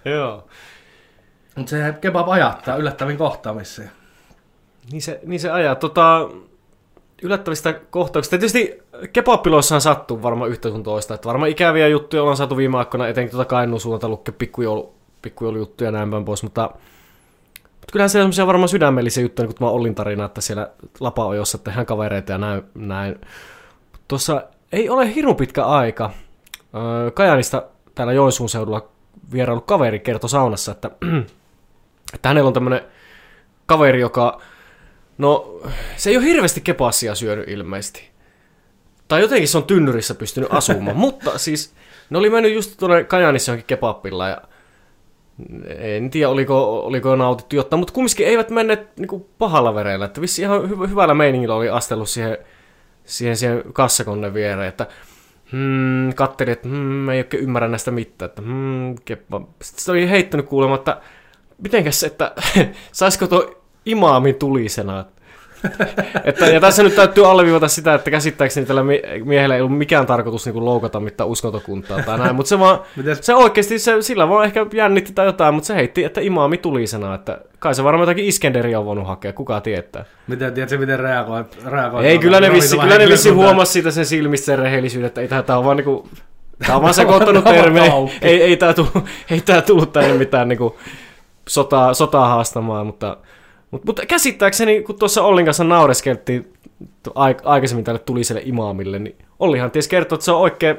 Joo. 0.04 0.48
Mutta 1.56 1.70
se 1.70 1.94
kebab 2.00 2.28
ajattaa 2.28 2.76
yllättävin 2.76 3.16
kohtaamisiin. 3.16 3.90
Niin 4.92 5.02
se, 5.02 5.20
niin 5.26 5.40
se 5.40 5.50
ajaa. 5.50 5.74
Tota, 5.74 6.28
yllättävistä 7.22 7.72
kohtauksista. 7.72 8.38
Tietysti 8.38 8.82
kebappiloissahan 9.12 9.80
sattuu 9.80 10.22
varmaan 10.22 10.50
yhtä 10.50 10.70
sun 10.70 10.82
toista. 10.82 11.14
Että 11.14 11.28
varmaan 11.28 11.50
ikäviä 11.50 11.88
juttuja 11.88 12.22
ollaan 12.22 12.36
saatu 12.36 12.56
viime 12.56 12.78
aikoina, 12.78 13.08
etenkin 13.08 13.30
tuota 13.30 13.48
Kainuun 13.48 13.80
suunnalta 13.80 14.08
lukke 14.08 14.32
pikkujoulu, 14.32 14.94
pikkujoulujuttuja 15.22 15.88
ja 15.88 15.92
näin 15.92 16.10
päin 16.10 16.24
pois, 16.24 16.42
mutta, 16.42 16.70
mutta 17.54 17.92
kyllähän 17.92 18.10
se 18.10 18.18
on 18.18 18.22
semmoisia 18.22 18.46
varmaan 18.46 18.68
sydämellisiä 18.68 19.22
juttuja, 19.22 19.44
niin 19.44 19.54
kuin 19.54 19.58
tämä 19.58 19.70
Ollin 19.70 19.94
tarina, 19.94 20.24
että 20.24 20.40
siellä 20.40 20.70
Lapaojossa 21.00 21.58
tehdään 21.58 21.86
kavereita 21.86 22.32
ja 22.32 22.38
näin. 22.38 22.62
näin. 22.74 23.20
Tuossa 24.08 24.42
ei 24.72 24.88
ole 24.88 25.14
hirveän 25.14 25.36
pitkä 25.36 25.64
aika. 25.64 26.10
Öö, 26.74 27.10
Kajanista 27.10 27.62
täällä 27.94 28.12
Joensuun 28.12 28.48
seudulla 28.48 28.88
vierailu 29.32 29.60
kaveri 29.60 30.00
kertoi 30.00 30.30
saunassa, 30.30 30.72
että, 30.72 30.90
että 32.14 32.28
hänellä 32.28 32.48
on 32.48 32.54
tämmöinen 32.54 32.80
kaveri, 33.66 34.00
joka, 34.00 34.40
no 35.18 35.60
se 35.96 36.10
ei 36.10 36.16
ole 36.16 36.24
hirveästi 36.24 36.60
kepassia 36.60 37.14
syönyt 37.14 37.48
ilmeisesti. 37.48 38.15
Tai 39.08 39.20
jotenkin 39.20 39.48
se 39.48 39.58
on 39.58 39.64
tynnyrissä 39.64 40.14
pystynyt 40.14 40.52
asumaan, 40.52 40.96
mutta 41.06 41.38
siis 41.38 41.74
ne 42.10 42.18
oli 42.18 42.30
mennyt 42.30 42.54
just 42.54 42.76
tuonne 42.78 43.04
Kajanissa 43.04 43.52
johonkin 43.52 43.66
kebabilla 43.66 44.28
ja 44.28 44.40
en 45.78 46.10
tiedä, 46.10 46.28
oliko, 46.28 46.80
oliko 46.86 47.16
nautittu 47.16 47.56
jotain, 47.56 47.80
mutta 47.80 47.92
kumminkin 47.92 48.26
eivät 48.26 48.50
menneet 48.50 48.96
niin 48.96 49.08
kuin 49.08 49.26
pahalla 49.38 49.74
verellä. 49.74 50.04
Että 50.04 50.20
vissi 50.20 50.42
ihan 50.42 50.60
hy- 50.60 50.88
hyvällä 50.88 51.14
meiningillä 51.14 51.54
oli 51.54 51.68
astellut 51.68 52.08
siihen, 52.08 52.38
siihen, 53.04 53.36
siihen 53.36 53.62
kassakoneen 53.72 54.34
viereen, 54.34 54.68
että 54.68 54.86
hmm, 55.52 56.14
katteli, 56.14 56.50
että 56.50 56.68
hmm, 56.68 57.08
ei 57.08 57.18
oikein 57.18 57.42
ymmärrä 57.42 57.68
näistä 57.68 57.90
mitään, 57.90 58.28
että 58.28 58.42
hmm, 58.42 58.94
keppa. 59.04 59.40
Sitten 59.62 59.84
se 59.84 59.90
oli 59.90 60.10
heittänyt 60.10 60.46
kuulemma, 60.46 60.74
että 60.74 61.00
mitenkäs, 61.62 62.02
että 62.02 62.34
saisiko 62.92 63.26
tuo 63.26 63.62
imaamin 63.86 64.34
tulisena, 64.34 65.00
että, 65.00 65.15
ja 66.52 66.60
tässä 66.60 66.82
nyt 66.82 66.94
täytyy 66.94 67.30
alleviivata 67.30 67.68
sitä, 67.68 67.94
että 67.94 68.10
käsittääkseni 68.10 68.66
tällä 68.66 68.82
miehellä 69.24 69.54
ei 69.54 69.60
ollut 69.60 69.78
mikään 69.78 70.06
tarkoitus 70.06 70.44
niin 70.44 70.52
kuin 70.52 70.64
loukata 70.64 71.00
mitään 71.00 71.28
uskontokuntaa 71.28 72.02
tai 72.02 72.18
näin, 72.18 72.36
mutta 72.36 72.48
se, 72.48 72.58
vaan, 72.58 72.78
se 73.20 73.34
oikeasti, 73.34 73.78
se, 73.78 74.02
sillä 74.02 74.28
vaan 74.28 74.44
ehkä 74.44 74.66
jännitti 74.72 75.12
tai 75.12 75.26
jotain, 75.26 75.54
mutta 75.54 75.66
se 75.66 75.74
heitti, 75.74 76.04
että 76.04 76.20
imaami 76.20 76.58
tulisena, 76.58 77.14
että 77.14 77.40
kai 77.58 77.74
se 77.74 77.84
varmaan 77.84 78.08
jotakin 78.08 78.24
Iskenderi 78.24 78.74
on 78.74 78.84
voinut 78.84 79.06
hakea, 79.06 79.32
kuka 79.32 79.60
tietää. 79.60 80.04
Miten, 80.26 80.54
tiedätkö, 80.54 80.78
miten 80.78 80.98
reagoi? 80.98 81.44
reagoi 81.66 82.06
ei, 82.06 82.18
kyllä 82.18 82.40
ne 82.40 82.52
vissi, 82.52 82.78
kyllä 82.78 82.98
ne 82.98 83.08
vissi 83.08 83.30
huomasi 83.30 83.72
siitä 83.72 83.90
sen 83.90 84.06
silmistä 84.06 84.46
sen 84.46 84.58
rehellisyyden, 84.58 85.06
että 85.06 85.20
ei 85.20 85.28
tämä 85.28 85.58
on 85.58 85.64
vaan 85.64 85.76
niinku, 85.76 86.08
Tämä 86.58 86.76
on 86.76 86.82
vaan 86.82 86.94
sekoittanut 86.94 87.44
termi. 87.44 87.80
Ei, 88.22 88.42
ei, 88.42 88.56
tämä 88.56 88.74
tullut, 88.74 89.04
ei 89.30 89.40
tämä 89.40 89.62
tullut 89.62 89.92
tänne 89.92 90.14
mitään 90.14 90.48
niinku 90.48 90.76
sotaa, 91.48 91.94
sotaa 91.94 92.28
haastamaan, 92.28 92.86
mutta 92.86 93.16
mutta 93.84 94.02
mut 94.02 94.08
käsittääkseni, 94.08 94.82
kun 94.82 94.98
tuossa 94.98 95.22
Ollin 95.22 95.44
kanssa 95.44 95.64
naureskeltiin 95.64 96.52
aikaisemmin 97.44 97.84
tälle 97.84 97.98
tuliselle 97.98 98.42
imaamille, 98.44 98.98
niin 98.98 99.16
Ollihan 99.38 99.70
ties 99.70 99.88
kertoo, 99.88 100.16
että 100.16 100.24
se 100.24 100.32
on 100.32 100.40
oikein, 100.40 100.76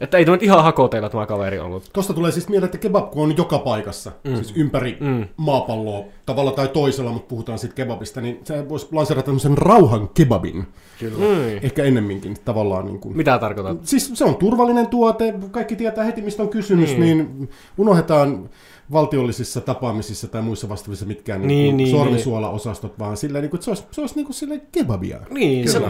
että 0.00 0.18
ei 0.18 0.24
tämä 0.24 0.38
ihan 0.40 0.62
hakoteilla 0.62 1.08
tämä 1.08 1.26
kaveri 1.26 1.58
ollut. 1.58 1.90
Tuosta 1.92 2.14
tulee 2.14 2.32
siis 2.32 2.48
mieleen, 2.48 2.64
että 2.64 2.78
kebab 2.78 3.18
on 3.18 3.36
joka 3.36 3.58
paikassa, 3.58 4.12
mm. 4.24 4.34
siis 4.34 4.52
ympäri 4.56 4.96
mm. 5.00 5.28
maapalloa 5.36 6.04
tavalla 6.26 6.52
tai 6.52 6.68
toisella, 6.68 7.12
mutta 7.12 7.28
puhutaan 7.28 7.58
sitten 7.58 7.76
kebabista, 7.76 8.20
niin 8.20 8.40
se 8.44 8.68
voisi 8.68 8.88
lanserata 8.92 9.24
tämmöisen 9.24 9.58
rauhan 9.58 10.08
kebabin. 10.08 10.66
Kyllä. 10.98 11.18
Mm. 11.18 11.58
Ehkä 11.62 11.84
ennemminkin 11.84 12.36
tavallaan. 12.44 12.86
Niin 12.86 13.00
kuin... 13.00 13.16
Mitä 13.16 13.38
tarkoitat? 13.38 13.86
Siis 13.86 14.10
se 14.14 14.24
on 14.24 14.36
turvallinen 14.36 14.86
tuote, 14.86 15.34
kaikki 15.50 15.76
tietää 15.76 16.04
heti 16.04 16.22
mistä 16.22 16.42
on 16.42 16.48
kysymys, 16.48 16.96
niin, 16.96 17.00
niin 17.00 17.50
unohdetaan 17.78 18.50
valtiollisissa 18.92 19.60
tapaamisissa 19.60 20.28
tai 20.28 20.42
muissa 20.42 20.68
vastaavissa 20.68 21.06
mitkään 21.06 21.40
niin, 21.40 21.48
niin, 21.48 21.76
niin, 21.76 21.90
sormisuolaosastot, 21.90 22.92
niin. 22.92 22.98
vaan 22.98 23.16
silleen, 23.16 23.42
niin 23.42 23.50
kuin, 23.50 23.58
että 23.58 23.64
se 23.64 23.70
olisi, 23.70 23.84
se 23.90 24.00
olisi 24.00 24.14
niin 24.14 24.26
kuin 24.26 24.34
silleen 24.34 24.62
kebabia. 24.72 25.20
Niin, 25.30 25.70
se, 25.70 25.80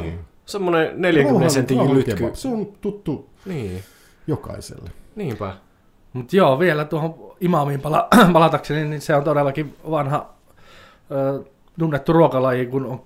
semmoinen 0.47 1.03
40 1.03 1.33
rauhan, 1.33 1.51
sentin 1.51 1.95
lytky. 1.95 2.15
Kebab. 2.15 2.35
Se 2.35 2.49
on 2.49 2.67
tuttu 2.81 3.29
niin. 3.47 3.83
jokaiselle. 4.27 4.91
Niinpä. 5.17 5.55
Mutta 6.13 6.37
joo, 6.37 6.59
vielä 6.59 6.85
tuohon 6.85 7.15
imaamiin 7.41 7.81
pala- 7.81 8.09
palatakseni, 8.33 8.89
niin 8.89 9.01
se 9.01 9.15
on 9.15 9.25
todellakin 9.25 9.77
vanha 9.91 10.35
ö, 11.11 11.45
tunnettu 11.79 12.13
ruokalaji, 12.13 12.67
kun 12.67 12.87
on 12.87 13.01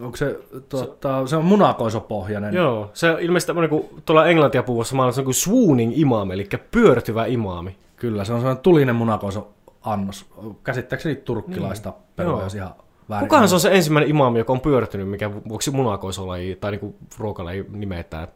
Onko 0.00 0.16
se, 0.16 0.38
tuota, 0.68 1.26
se 1.26 1.36
on 1.36 1.44
munakoisopohjainen? 1.44 2.54
Joo, 2.54 2.90
se 2.94 3.10
on 3.10 3.20
ilmeisesti 3.20 3.46
tämmöinen 3.46 3.70
kuin 3.70 3.88
tuolla 4.04 4.26
englantia 4.26 4.62
puhuessa 4.62 4.96
maailmassa 4.96 5.20
on 5.20 5.24
kuin 5.24 5.34
swooning 5.34 5.98
imaami, 5.98 6.34
eli 6.34 6.48
pyörtyvä 6.70 7.26
imaami. 7.26 7.76
Kyllä, 7.96 8.24
se 8.24 8.32
on 8.32 8.40
sellainen 8.40 8.62
tulinen 8.62 8.96
munakoiso 8.96 9.54
annos. 9.82 10.26
Käsittääkseni 10.64 11.16
turkkilaista 11.16 11.90
niin. 11.90 12.02
perua, 12.16 12.42
jos 12.42 12.54
ihan 12.54 12.74
väärin. 13.08 13.28
Kukahan 13.28 13.48
se 13.48 13.54
on 13.54 13.60
se 13.60 13.74
ensimmäinen 13.74 14.10
imaami, 14.10 14.38
joka 14.38 14.52
on 14.52 14.60
pyörtynyt, 14.60 15.08
mikä 15.08 15.30
vuoksi 15.48 15.70
munakoisolaji 15.70 16.56
tai 16.56 16.70
niinku 16.70 16.96
ruokalaji 17.18 17.66
nimetään? 17.68 18.28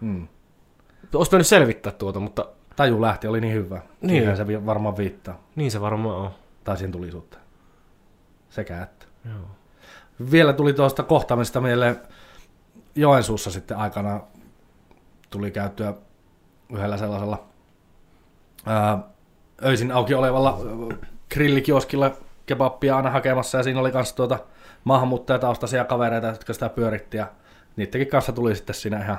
Hmm. 0.00 0.28
Olisi 1.14 1.30
pitänyt 1.30 1.46
selvittää 1.46 1.92
tuota, 1.92 2.20
mutta... 2.20 2.46
Taju 2.76 3.00
lähti, 3.00 3.26
oli 3.26 3.40
niin 3.40 3.54
hyvä. 3.54 3.82
Niin. 4.00 4.22
Siihen 4.22 4.36
se 4.36 4.66
varmaan 4.66 4.96
viittaa. 4.96 5.40
Niin 5.56 5.70
se 5.70 5.80
varmaan 5.80 6.16
on. 6.16 6.30
Tai 6.64 6.76
siihen 6.76 6.92
tulisuutta. 6.92 7.38
Sekä 8.50 8.82
että. 8.82 9.06
Joo. 9.24 9.48
Vielä 10.30 10.52
tuli 10.52 10.72
tuosta 10.72 11.02
kohtaamista 11.02 11.60
mieleen 11.60 12.00
Joensuussa 12.94 13.50
sitten 13.50 13.76
aikana 13.76 14.20
tuli 15.30 15.50
käyttöä 15.50 15.94
yhdellä 16.72 16.96
sellaisella 16.96 17.44
ää, 18.66 18.98
öisin 19.64 19.92
auki 19.92 20.14
olevalla 20.14 20.58
grillikioskilla 21.30 22.10
kebappia 22.46 22.96
aina 22.96 23.10
hakemassa 23.10 23.58
ja 23.58 23.64
siinä 23.64 23.80
oli 23.80 23.92
myös 23.92 24.12
tuota 24.12 24.38
maahanmuuttajataustaisia 24.84 25.84
kavereita, 25.84 26.26
jotka 26.26 26.52
sitä 26.52 26.68
pyöritti 26.68 27.16
ja 27.16 27.26
niidenkin 27.76 28.08
kanssa 28.08 28.32
tuli 28.32 28.56
sitten 28.56 28.74
siinä 28.74 29.02
ihan 29.02 29.18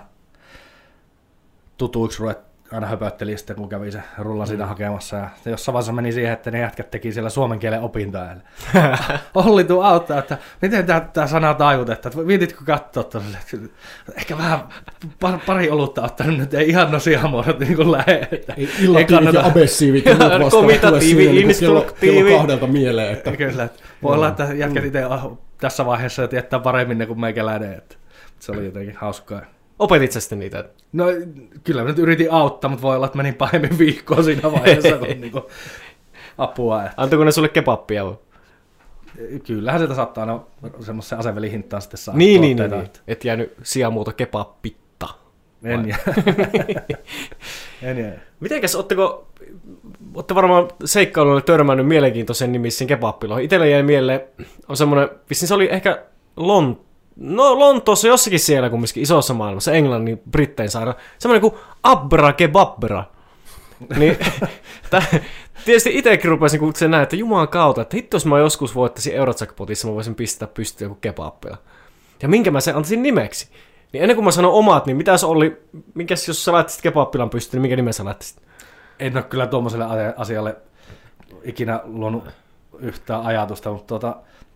tutuiksi 1.77 2.19
ruvet, 2.19 2.46
aina 2.71 2.88
höpötteli 2.88 3.38
sitten, 3.38 3.56
kun 3.56 3.69
kävi 3.69 3.91
se 3.91 4.01
siitä 4.45 4.63
mm. 4.63 4.69
hakemassa. 4.69 5.15
Ja 5.17 5.30
jossain 5.45 5.73
vaiheessa 5.73 5.93
meni 5.93 6.12
siihen, 6.12 6.34
että 6.34 6.51
ne 6.51 6.60
jätkät 6.60 6.91
teki 6.91 7.12
siellä 7.12 7.30
suomen 7.30 7.60
kielen 7.60 7.82
opintoja. 7.82 8.36
Olli 9.36 9.63
tuu 9.63 9.82
auttaa, 9.82 10.19
että 10.19 10.38
miten 10.62 10.86
tämä 11.13 11.27
sana 11.27 11.53
tajutetaan, 11.53 12.13
että 12.13 12.27
viititkö 12.27 12.65
katsoa 12.65 13.03
tuolle? 13.03 13.38
Ehkä 14.15 14.38
vähän 14.38 15.41
pari 15.45 15.69
olutta 15.69 16.03
ottanut 16.03 16.38
nyt, 16.38 16.53
ei 16.53 16.69
ihan 16.69 16.91
no 16.91 16.99
siamuodot 16.99 17.60
niin 17.60 17.75
kuin 17.75 17.91
lähe. 17.91 18.30
Illatiivit 18.84 19.34
ja 19.34 19.45
abessiivit 19.45 20.06
ja 20.06 20.15
muut 20.15 20.41
vastaavat 20.41 21.01
niin 21.01 21.56
kello, 21.60 21.86
kello 22.01 22.38
kahdelta 22.38 22.67
mieleen. 22.67 23.13
Että... 23.13 23.32
Kyllä, 23.32 23.63
että 23.63 23.84
voi 24.03 24.15
olla, 24.15 24.27
että 24.27 24.43
jätkät 24.43 24.86
itse 24.86 25.01
tässä 25.62 25.86
vaiheessa 25.86 26.27
tietää 26.27 26.60
paremmin 26.60 26.97
ne 26.97 27.06
kuin 27.06 27.19
meikäläinen. 27.19 27.73
Että 27.73 27.95
se 28.39 28.51
oli 28.51 28.65
jotenkin 28.65 28.95
hauskaa. 28.95 29.57
Opetit 29.79 30.11
sä 30.11 30.19
sitten 30.19 30.39
niitä? 30.39 30.69
No 30.93 31.05
kyllä 31.63 31.81
mä 31.81 31.89
nyt 31.89 31.99
yritin 31.99 32.31
auttaa, 32.31 32.69
mutta 32.69 32.81
voi 32.81 32.95
olla, 32.95 33.05
että 33.05 33.17
menin 33.17 33.35
pahemmin 33.35 33.77
viikkoa 33.77 34.23
siinä 34.23 34.51
vaiheessa, 34.51 34.97
kun 34.97 35.07
niin 35.21 35.31
kuin, 35.31 35.43
apua. 36.37 36.83
Että... 36.83 36.93
Antoiko 36.97 37.23
ne 37.23 37.31
sulle 37.31 37.49
kebappia? 37.49 38.13
Kyllähän 39.47 39.79
sieltä 39.79 39.95
saattaa 39.95 40.23
aina 40.23 40.39
semmoisen 40.79 41.19
asevelihintaan 41.19 41.81
sitten 41.81 41.97
saa 41.97 42.15
Niin, 42.15 42.41
niin, 42.41 42.57
niin, 42.57 42.71
niin. 42.71 42.89
Et 43.07 43.25
jäänyt 43.25 43.53
sijamuuto 43.63 44.11
kebappitta. 44.11 45.07
En 45.63 45.87
jää. 45.87 45.99
en 47.81 47.97
jää. 47.97 48.13
Mitenkäs, 48.39 48.75
ootteko, 48.75 49.27
ootte 50.15 50.35
varmaan 50.35 50.67
seikkailuille 50.85 51.41
törmännyt 51.41 51.87
mielenkiintoisen 51.87 52.51
nimissiin 52.51 52.87
kebappiloihin. 52.87 53.45
Itelle 53.45 53.69
jäi 53.69 53.83
mieleen, 53.83 54.21
on 54.67 54.77
semmoinen, 54.77 55.09
vissiin 55.29 55.47
se 55.47 55.53
oli 55.53 55.69
ehkä 55.71 56.03
Lont 56.37 56.87
No 57.17 57.60
Lontoossa 57.60 58.08
jossakin 58.08 58.39
siellä 58.39 58.69
kumminkin 58.69 59.03
isossa 59.03 59.34
maailmassa, 59.34 59.71
Englannin, 59.71 60.21
Brittein 60.32 60.69
saada, 60.69 60.95
semmoinen 61.19 61.41
kuin 61.41 61.62
Abra 61.84 62.34
Kebabbra. 62.34 63.03
niin, 63.97 64.17
t- 64.91 65.21
tietysti 65.65 65.97
itsekin 65.97 66.30
rupesin, 66.30 66.60
kun 66.60 66.75
se 66.75 66.88
näin, 66.88 67.03
että 67.03 67.15
jumalan 67.15 67.47
kautta, 67.47 67.82
että 67.82 67.97
hitto, 67.97 68.15
jos 68.15 68.25
mä 68.25 68.39
joskus 68.39 68.75
voittaisin 68.75 69.15
Eurojackpotissa, 69.15 69.88
mä 69.88 69.93
voisin 69.93 70.15
pistää 70.15 70.47
pystyyn 70.47 70.89
joku 70.89 70.99
kebappila. 71.01 71.58
Ja 72.21 72.27
minkä 72.27 72.51
mä 72.51 72.60
sen 72.60 72.75
antaisin 72.75 73.03
nimeksi. 73.03 73.49
Niin 73.93 74.03
ennen 74.03 74.15
kuin 74.15 74.25
mä 74.25 74.32
sanon 74.32 74.53
omat, 74.53 74.86
niin 74.86 74.97
mitä 74.97 75.17
se 75.17 75.25
oli, 75.25 75.62
minkäs 75.93 76.27
jos 76.27 76.45
sä 76.45 76.51
laittaisit 76.51 76.82
kebappilan 76.82 77.30
pystyyn, 77.30 77.58
niin 77.58 77.62
minkä 77.62 77.75
nimen 77.75 77.93
sä 77.93 78.06
laittaisit? 78.06 78.41
En 78.99 79.17
ole 79.17 79.23
kyllä 79.23 79.47
tuommoiselle 79.47 80.13
asialle 80.17 80.56
ikinä 81.43 81.82
luonut 81.84 82.23
yhtään 82.80 83.21
ajatusta, 83.21 83.71
mutta 83.71 83.88
tuota, 83.88 84.15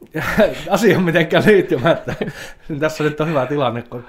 asia 0.70 1.00
mitenkään 1.00 1.44
liittymättä. 1.46 2.16
Tässä 2.80 3.04
nyt 3.04 3.22
on 3.22 3.28
hyvä 3.28 3.46
tilanne, 3.46 3.82
kun 3.82 4.06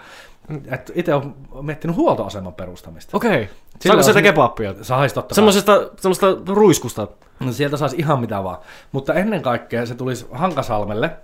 itse 0.95 1.15
olen 1.15 1.35
miettinyt 1.63 1.97
huoltoaseman 1.97 2.55
perustamista. 2.55 3.17
Okei. 3.17 3.31
Okay. 3.31 3.47
Saako 3.81 4.03
sieltä 4.03 4.23
kebappia? 4.23 4.75
Saisi 4.83 5.15
totta 5.15 5.35
Semmoisesta, 5.35 5.91
semmoista 6.01 6.27
ruiskusta? 6.49 7.09
No 7.41 7.53
sieltä 7.53 7.77
saisi 7.77 7.97
ihan 7.97 8.21
mitä 8.21 8.45
vaan. 8.45 8.59
Mutta 8.93 9.15
ennen 9.15 9.43
kaikkea 9.43 9.87
se 9.87 9.95
tulisi 9.95 10.27
Hankasalmelle. 10.33 11.17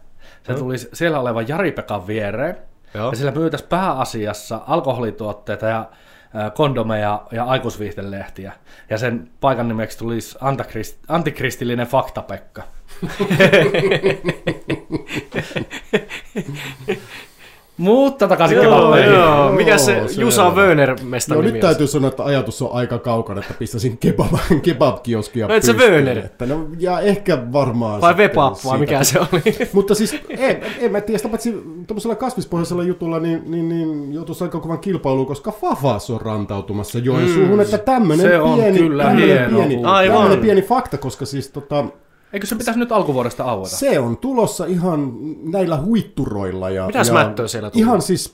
Se 0.43 0.53
no. 0.53 0.59
tulisi 0.59 0.89
siellä 0.93 1.21
olevan 1.21 1.49
Jari-Pekan 1.49 2.07
viereen. 2.07 2.57
Joo. 2.95 3.11
Ja 3.11 3.17
sillä 3.17 3.31
myytäisi 3.31 3.67
pääasiassa 3.67 4.61
alkoholituotteita 4.67 5.67
ja 5.67 5.87
kondomeja 6.55 7.23
ja 7.33 7.45
aikuisviihtelehtiä. 7.45 8.53
Ja 8.91 8.99
sen 8.99 9.31
paikan 9.41 9.69
nimeksi 9.69 9.99
tulisi 9.99 10.39
antikristillinen 11.09 11.87
faktapekka. 11.87 12.63
Mutta 17.79 18.29
takaisin 18.29 18.57
Joo, 18.57 18.65
kebabeihin. 18.65 19.15
joo. 19.15 19.53
Mikä 19.53 19.79
se 19.79 19.97
Joo, 19.97 20.07
Jusa. 20.19 20.51
Wöner 20.51 20.97
mestan 21.03 21.35
No 21.37 21.41
nimi 21.41 21.53
nyt 21.53 21.61
täytyy 21.61 21.87
sanoa, 21.87 22.09
että 22.09 22.25
ajatus 22.25 22.63
on 22.63 22.73
aika 22.73 22.99
kaukana, 22.99 23.41
että 23.41 23.55
pistäisin 23.59 23.99
kebab, 23.99 24.27
kebab-kioskia 24.67 25.49
No 25.49 25.55
et 25.55 25.67
pystyyn, 25.67 25.93
Wöner? 25.93 26.19
Että 26.19 26.47
no, 26.47 26.69
ja 26.79 27.01
ehkä 27.01 27.53
varmaan 27.53 28.01
Vai 28.01 28.17
Vepap, 28.17 28.55
vai 28.65 28.79
mikä 28.79 29.05
se 29.05 29.19
oli? 29.21 29.43
Mutta 29.73 29.95
siis, 29.95 30.17
en, 30.29 30.63
en 30.81 30.93
mä 30.93 31.01
tiedä, 31.01 31.19
sitä 31.19 31.29
paitsi 31.29 31.53
tuollaisella 31.87 32.15
kasvispohjaisella 32.15 32.83
jutulla, 32.83 33.21
niin, 33.21 33.43
niin, 33.47 33.69
niin 33.69 34.13
joutuisi 34.13 34.45
aika 34.45 34.61
kovan 34.61 34.79
kilpailuun, 34.79 35.27
koska 35.27 35.53
Fafas 35.53 36.11
on 36.11 36.21
rantautumassa 36.21 36.99
Joensuuhun, 36.99 37.55
mm, 37.55 37.61
että 37.61 37.79
tämmönen 37.79 38.27
se 38.27 38.39
on 38.39 38.59
pieni, 38.59 38.79
kyllä 38.79 39.05
tämmönen 39.05 39.29
hieno 39.29 39.59
pieni, 39.59 39.83
tämmönen 39.83 40.39
pieni 40.39 40.63
fakta, 40.63 40.99
koska 40.99 41.27
siis 41.27 41.49
tota, 41.49 41.85
Eikö 42.33 42.47
se 42.47 42.55
pitäisi 42.57 42.81
nyt 42.81 42.93
alkuvuodesta 42.93 43.45
aueta? 43.45 43.69
se 43.77 43.99
on 43.99 44.17
tulossa 44.17 44.67
ihan 44.67 45.13
näillä 45.53 45.81
huitturoilla. 45.81 46.71
Ja, 46.71 46.87
Mitäs 46.87 47.07
ja 47.09 47.13
mättöä 47.15 47.49
siellä 47.49 47.71
tulee? 47.71 47.83
Ihan 47.83 48.03
siis 48.03 48.33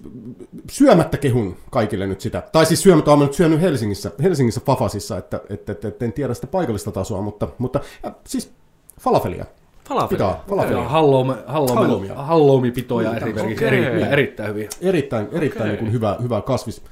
syömättä 0.70 1.16
kehun 1.16 1.56
kaikille 1.70 2.06
nyt 2.06 2.20
sitä. 2.20 2.42
Tai 2.52 2.66
siis 2.66 2.82
syömättä 2.82 3.10
olen 3.10 3.26
nyt 3.26 3.34
syönyt 3.34 3.60
Helsingissä, 3.60 4.10
Helsingissä 4.22 4.60
Fafasissa, 4.66 5.18
että, 5.18 5.40
että, 5.50 5.72
että, 5.72 5.88
että 5.88 6.04
en 6.04 6.12
tiedä 6.12 6.34
sitä 6.34 6.46
paikallista 6.46 6.90
tasoa, 6.92 7.22
mutta, 7.22 7.48
mutta 7.58 7.80
ja, 8.02 8.12
siis 8.26 8.52
falafelia. 9.00 9.44
Falafel. 9.88 10.08
Pitää, 10.08 10.40
falafelia. 10.48 10.88
Halloumi, 10.88 11.34
halloumi, 11.46 11.74
Halloumia. 11.74 12.14
halloumipitoja 12.14 13.10
Mm, 13.10 13.16
esimerkiksi. 13.16 13.64
okei. 13.66 13.68
Erittäin, 13.78 14.12
erittäin 14.12 14.48
hyviä. 14.48 14.68
Erittäin, 14.80 15.28
erittäin 15.32 15.70
Okei. 15.70 15.82
niin 15.82 15.92
hyvää, 15.92 16.16
hyvää 16.22 16.40
kasvis, 16.40 16.82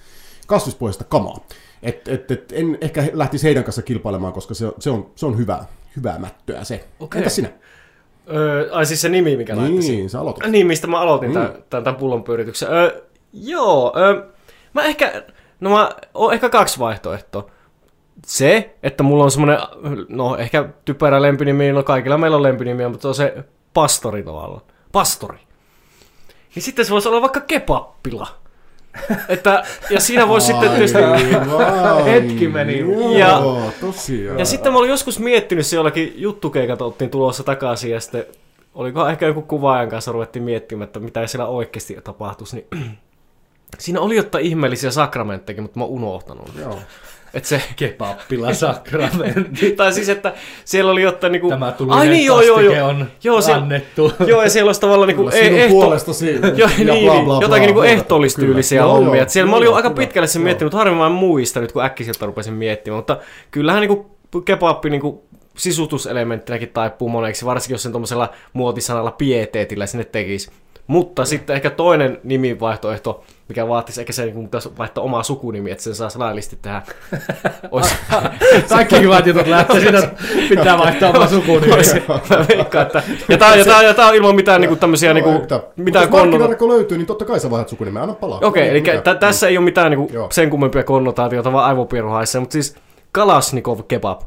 kasvispohjaista 0.47 1.05
kamaa. 1.05 1.38
Et, 1.83 2.09
et, 2.09 2.31
et, 2.31 2.53
en 2.53 2.79
ehkä 2.81 3.05
lähtisi 3.12 3.45
heidän 3.47 3.65
kanssa 3.65 3.83
kilpailemaan, 3.83 4.33
koska 4.33 4.55
se, 4.55 4.67
on- 4.67 4.75
se, 4.79 4.91
on, 4.91 5.11
se 5.15 5.27
on 5.27 5.37
hyvää, 5.38 5.65
hyvää 5.97 6.19
mättöä 6.19 6.65
se. 6.65 6.85
Okei. 7.01 7.19
Entäs 7.19 7.35
sinä? 7.37 7.49
Öö, 8.35 8.69
ai 8.73 8.87
siis 8.87 9.01
se 9.01 9.09
nimi, 9.09 9.37
mikä 9.37 9.57
laittaisin. 9.57 9.95
Niin, 9.97 10.11
sä 10.11 10.21
aloitat. 10.21 10.51
Niin, 10.51 10.67
mistä 10.67 10.87
mä 10.87 11.01
aloitin 11.01 11.29
Mm. 11.31 11.35
tämän, 11.35 11.53
tämän, 11.71 11.85
tämän 11.85 11.97
pullon 12.01 12.25
pyörityksen. 12.25 12.69
Öö, 12.73 13.03
joo, 13.33 13.93
öö, 13.97 14.27
mä 14.73 14.83
ehkä, 14.83 15.23
no 15.61 15.71
mä 15.71 15.91
oon 16.15 16.35
ehkä 16.35 16.49
kaksi 16.49 16.79
vaihtoehtoa. 16.79 17.51
Se, 18.27 18.75
että 18.83 19.03
mulla 19.03 19.25
on 19.25 19.31
semmonen, 19.31 19.59
no 20.09 20.37
ehkä 20.37 20.69
typerä 20.85 21.23
lempinimi, 21.23 21.73
no 21.73 21.83
kaikilla 21.83 22.19
meillä 22.19 22.37
on 22.37 22.43
lempinimiä, 22.43 22.89
mutta 22.89 23.03
se 23.03 23.09
on 23.09 23.15
se 23.15 23.45
pastori 23.75 24.23
tavallaan. 24.23 24.63
Pastori. 24.93 25.39
Niin 26.55 26.63
sitten 26.63 26.85
se 26.85 26.93
voisi 26.93 27.09
olla 27.09 27.21
vaikka 27.21 27.41
kepappila. 27.41 28.27
Että, 29.29 29.63
ja 29.91 30.01
siinä 30.01 30.29
voisi 30.29 30.47
sitten 30.47 30.71
tietysti... 30.71 30.99
Aivan. 30.99 32.05
Hetki 32.05 32.49
meni. 32.49 32.79
Joo, 32.79 33.19
Ja- 33.19 33.43
tosiaan. 33.81 34.39
Ja 34.39 34.45
sitten 34.45 34.73
mä 34.73 34.79
olin 34.79 34.91
joskus 34.91 35.19
miettinyt 35.19 35.67
se 35.67 35.77
jollakin 35.77 36.13
juttukeikat 36.17 36.83
oltiin 36.83 37.11
tulossa 37.11 37.43
takaisin 37.43 37.91
ja 37.91 38.01
sitten 38.01 38.25
olikohan 38.75 39.11
ehkä 39.11 39.27
joku 39.27 39.43
kuvaajan 39.43 39.89
kanssa 39.89 40.13
ruvettiin 40.13 40.43
miettimään, 40.43 40.87
että 40.87 41.01
mitä 41.01 41.27
siellä 41.27 41.47
oikeasti 41.47 41.99
tapahtuisi, 42.05 42.57
niin 42.73 42.99
siinä 43.79 44.01
oli 44.01 44.17
jotain 44.17 44.45
ihmeellisiä 44.45 44.91
sakramentteja, 44.91 45.63
mutta 45.63 45.79
mä 45.79 45.85
oon 45.85 45.93
unohtanut. 45.93 46.51
Joo. 46.61 46.79
Et 47.35 47.45
se, 47.45 47.62
Kebappila 47.77 48.55
sakramentti. 48.55 49.73
tai 49.73 49.92
siis, 49.92 50.09
että 50.09 50.33
siellä 50.64 50.90
oli 50.92 51.03
jotain 51.03 51.33
niinku... 51.33 51.49
Tämä 51.49 51.73
tuli 51.73 51.90
Ai 51.92 52.09
niin, 52.09 52.27
joo, 52.27 52.40
joo, 52.40 52.61
joo. 52.61 52.88
on 52.88 53.07
Joo, 53.25 53.40
se- 53.40 53.53
annettu. 53.53 54.12
Joo, 54.27 54.42
ja 54.42 54.51
siellä 54.51 54.68
olisi 54.68 54.81
tavallaan 54.81 55.09
niinku 55.09 55.23
Kyllä 55.23 55.37
sinun 55.45 55.59
ehto, 55.61 55.71
puolestasi 55.75 56.35
Joo, 56.57 56.71
ja 56.79 56.95
niin, 56.95 57.05
bla, 57.05 57.14
bla, 57.14 57.25
bla, 57.25 57.38
jotakin 57.42 57.66
niinku 57.66 57.83
ehtoollistyylisiä. 57.83 58.81
Joo, 58.81 58.95
hommia. 58.95 59.16
joo, 59.16 59.29
siellä 59.29 59.51
mä 59.51 59.57
olin 59.57 59.66
jo 59.66 59.75
aika 59.75 59.90
pitkälle 59.90 60.27
sen 60.27 60.40
Joo. 60.40 60.45
miettinyt, 60.45 60.66
mutta 60.66 60.79
harvemmin 60.79 60.99
mä 61.01 61.07
en 61.07 61.12
muista 61.12 61.61
nyt, 61.61 61.73
kun 61.73 61.85
äkkiseltä 61.85 62.27
rupesin 62.27 62.55
miettimään. 62.55 62.99
Mutta 62.99 63.18
kyllähän 63.51 63.81
niinku 63.81 64.16
kebappi 64.45 64.90
niinku 64.90 65.25
sisutuselementtinäkin 65.57 66.68
taipuu 66.68 67.09
moneksi, 67.09 67.45
varsinkin 67.45 67.75
jos 67.75 67.83
sen 67.83 67.92
tuommoisella 67.92 68.31
muotisanalla 68.53 69.11
pieteetillä 69.11 69.87
sinne 69.87 70.05
tekisi. 70.05 70.51
Mutta 70.87 71.25
sitten 71.25 71.57
ehkä 71.57 71.71
toinen 71.71 72.18
nimivaihtoehto, 72.25 73.25
mikä 73.49 73.68
vaatisi 73.68 74.01
ehkä 74.01 74.12
se, 74.12 74.25
niin 74.25 74.45
pitäisi 74.45 74.71
vaihtaa 74.79 75.05
omaa 75.05 75.23
sukunimi, 75.23 75.71
että 75.71 75.85
sen 75.85 75.95
saisi 75.95 76.18
laillisesti 76.18 76.59
tehdä. 76.62 76.83
Olisi, 77.71 77.95
Kaikki 78.68 79.01
hyvät 79.01 79.27
jutut 79.27 79.47
lähtee 79.47 79.81
siitä, 79.81 79.99
että 79.99 80.11
pitää 80.49 80.79
vaihtaa 80.79 81.11
oma 81.11 81.27
sukunimi. 81.27 81.73
olisi, 81.73 82.03
mä 82.09 82.45
veikkaan, 82.49 82.87
että... 82.87 83.03
Ja 83.29 83.38
tää, 83.38 83.57
ja 83.57 83.64
tää, 83.64 83.83
ja 83.83 83.95
tää 83.95 84.09
on 84.09 84.14
ilman 84.14 84.35
mitään 84.35 84.61
niinku 84.61 84.77
tämmöisiä 84.77 85.14
niinku, 85.14 85.31
mitään 85.77 86.03
jos 86.03 86.11
konnota. 86.11 86.27
markkinarekko 86.27 86.68
löytyy, 86.68 86.99
niin 86.99 87.07
totta 87.07 87.25
kai 87.25 87.40
sä 87.40 87.51
vaihdat 87.51 87.68
sukunimen. 87.68 88.03
Anna 88.03 88.14
palaa. 88.14 88.40
Okei, 88.42 88.68
eli 88.68 88.81
Mikä? 88.81 89.01
tä- 89.01 89.14
tässä 89.14 89.49
ei 89.49 89.59
ole 89.59 89.64
mitään 89.64 89.90
niinku 89.90 90.11
sen 90.31 90.51
kummempia 90.51 90.83
konnotaatioita, 90.85 91.53
vaan 91.53 91.64
aivopieruhaissa, 91.64 92.40
mutta 92.40 92.53
siis 92.53 92.77
Kalasnikov 93.12 93.81
kebab. 93.88 94.21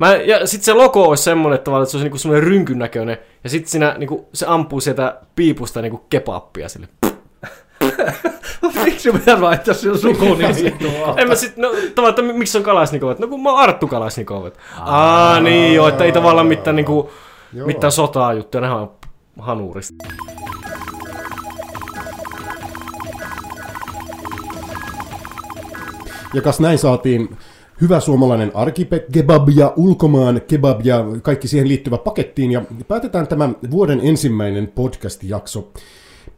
Mä, 0.00 0.16
ja 0.16 0.46
sitten 0.46 0.64
se 0.64 0.72
logo 0.72 1.08
olisi 1.08 1.22
semmoinen, 1.22 1.54
että, 1.54 1.64
tavallaan, 1.64 1.82
että 1.82 1.90
se 1.90 1.96
olisi 1.96 2.04
niinku 2.04 2.18
semmoinen 2.18 2.48
rynkyn 2.48 2.78
näköinen, 2.78 3.18
ja 3.44 3.50
sitten 3.50 3.70
siinä 3.70 3.94
niinku, 3.98 4.28
se 4.34 4.46
ampuu 4.48 4.80
sieltä 4.80 5.20
piipusta 5.36 5.82
niinku 5.82 6.06
kebappia 6.10 6.68
sille. 6.68 6.88
Miksi 8.84 9.12
pitää 9.12 9.40
vaihtaa 9.40 9.74
sinun 9.74 9.98
sukunimi? 9.98 10.74
En 11.16 11.28
mä 11.28 11.34
sit, 11.34 11.56
no 11.56 11.68
tavallaan, 11.68 12.08
että 12.08 12.22
mi- 12.22 12.32
miksi 12.32 12.58
on 12.58 12.64
Kalasnikov? 12.64 13.16
No 13.18 13.28
kun 13.28 13.42
mä 13.42 13.50
oon 13.50 13.60
Arttu 13.60 13.88
Kalasnikov. 13.88 14.50
Aa, 14.80 15.40
niin 15.40 15.74
joo, 15.74 15.88
että 15.88 16.04
ei 16.04 16.12
tavallaan 16.12 16.46
mitään, 16.46 16.76
niinku, 16.76 17.10
mitään 17.52 17.92
sotaa 17.92 18.32
juttuja, 18.32 18.60
nehän 18.60 18.76
on 18.78 18.92
hanurista. 19.38 19.94
Ja 26.34 26.42
kas 26.42 26.60
näin 26.60 26.78
saatiin 26.78 27.36
hyvä 27.80 28.00
suomalainen 28.00 28.50
arkikebab 28.54 29.48
ja 29.54 29.72
ulkomaan 29.76 30.40
kebab 30.48 30.80
ja 30.84 31.04
kaikki 31.22 31.48
siihen 31.48 31.68
liittyvä 31.68 31.98
pakettiin. 31.98 32.52
Ja 32.52 32.62
päätetään 32.88 33.26
tämä 33.26 33.50
vuoden 33.70 34.00
ensimmäinen 34.02 34.72
podcast-jakso 34.74 35.72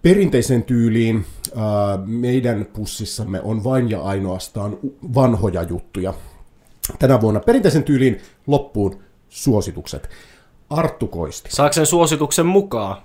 perinteisen 0.03 0.63
tyyliin. 0.63 1.25
Ää, 1.57 1.99
meidän 2.07 2.67
pussissamme 2.73 3.41
on 3.41 3.65
vain 3.65 3.91
ja 3.91 4.03
ainoastaan 4.03 4.79
vanhoja 5.15 5.63
juttuja. 5.63 6.15
Tänä 6.99 7.21
vuonna 7.21 7.41
perinteisen 7.41 7.83
tyyliin 7.83 8.21
loppuun 8.47 8.99
suositukset. 9.29 10.09
Arttu 10.71 11.07
Koisti. 11.07 11.51
Saako 11.53 11.73
sen 11.73 11.87
suosituksen 11.87 12.47
mukaan? 12.47 13.03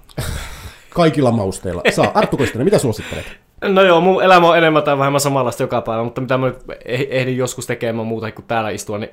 Kaikilla 0.90 1.32
mausteilla. 1.32 1.82
Saa. 1.96 2.12
Arttu 2.14 2.38
Koistinen, 2.38 2.66
mitä 2.66 2.80
suosittelet? 2.80 3.47
No 3.62 3.84
joo, 3.84 4.02
mun 4.02 4.24
elämä 4.24 4.50
on 4.50 4.58
enemmän 4.58 4.84
tai 4.84 4.98
vähemmän 4.98 5.22
samanlaista 5.22 5.64
joka 5.64 5.82
päivä, 5.82 6.04
mutta 6.04 6.22
mitä 6.22 6.38
mä 6.38 6.48
nyt 6.48 6.64
eh- 6.64 7.08
ehdin 7.10 7.38
joskus 7.38 7.68
tekemään 7.68 8.08
muuta 8.08 8.32
kuin 8.32 8.46
täällä 8.46 8.70
istua, 8.70 8.98
niin... 8.98 9.10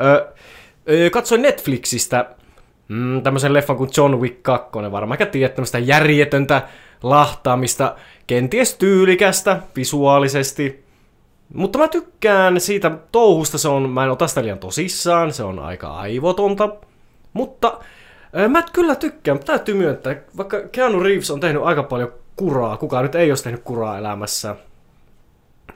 Öö, 0.00 0.26
öö, 0.88 1.10
katsoin 1.10 1.42
Netflixistä 1.42 2.30
mm, 2.88 3.22
tämmöisen 3.22 3.52
leffan 3.52 3.76
kuin 3.76 3.90
John 3.96 4.20
Wick 4.20 4.42
2, 4.42 4.70
varmaan. 4.72 5.12
Ehkä 5.12 5.26
tiedät 5.26 5.54
tämmöistä 5.54 5.78
järjetöntä 5.78 6.62
lahtaamista, 7.02 7.94
kenties 8.26 8.74
tyylikästä 8.74 9.60
visuaalisesti, 9.76 10.84
mutta 11.54 11.78
mä 11.78 11.88
tykkään 11.88 12.60
siitä 12.60 12.90
touhusta, 13.12 13.58
se 13.58 13.68
on, 13.68 13.90
mä 13.90 14.04
en 14.04 14.10
ota 14.10 14.26
sitä 14.26 14.42
liian 14.42 14.58
tosissaan, 14.58 15.32
se 15.32 15.42
on 15.42 15.58
aika 15.58 15.94
aivotonta, 15.94 16.68
mutta 17.32 17.80
ö, 18.38 18.48
mä 18.48 18.62
kyllä 18.72 18.94
tykkään, 18.94 19.38
täytyy 19.38 19.74
myöntää, 19.74 20.16
vaikka 20.36 20.60
Keanu 20.72 21.00
Reeves 21.00 21.30
on 21.30 21.40
tehnyt 21.40 21.62
aika 21.62 21.82
paljon 21.82 22.12
kuraa, 22.36 22.76
kukaan 22.76 23.02
nyt 23.02 23.14
ei 23.14 23.30
ole 23.30 23.38
tehnyt 23.42 23.62
kuraa 23.62 23.98
elämässä. 23.98 24.56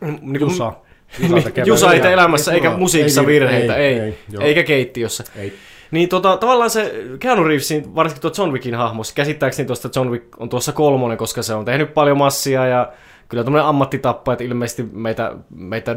Niin 0.00 0.20
kuin- 0.20 0.40
Jusa. 0.40 0.72
Niin, 1.18 1.44
Jusa 1.66 1.92
ei 1.92 2.12
elämässä, 2.12 2.52
eikä 2.52 2.70
musiikissa 2.70 3.20
Ei, 3.20 3.26
virheitä, 3.26 3.76
ei, 3.76 3.94
ei, 3.94 4.00
ei, 4.00 4.18
ei 4.40 4.46
eikä 4.48 4.62
keittiössä. 4.62 5.24
Ei. 5.36 5.52
Niin 5.90 6.08
tota, 6.08 6.36
tavallaan 6.36 6.70
se 6.70 6.94
Keanu 7.18 7.44
Reevesin, 7.44 7.94
varsinkin 7.94 8.22
tuo 8.22 8.30
John 8.38 8.52
Wickin 8.52 8.74
hahmos, 8.74 9.12
käsittääkseni 9.12 9.66
tuosta 9.66 9.90
John 9.96 10.10
Wick 10.10 10.40
on 10.40 10.48
tuossa 10.48 10.72
kolmonen, 10.72 11.18
koska 11.18 11.42
se 11.42 11.54
on 11.54 11.64
tehnyt 11.64 11.94
paljon 11.94 12.18
massia 12.18 12.66
ja 12.66 12.92
kyllä 13.28 13.44
tämmöinen 13.44 13.66
ammattitappa, 13.66 14.32
että 14.32 14.44
ilmeisesti 14.44 14.82
meitä, 14.92 15.32
meitä 15.54 15.96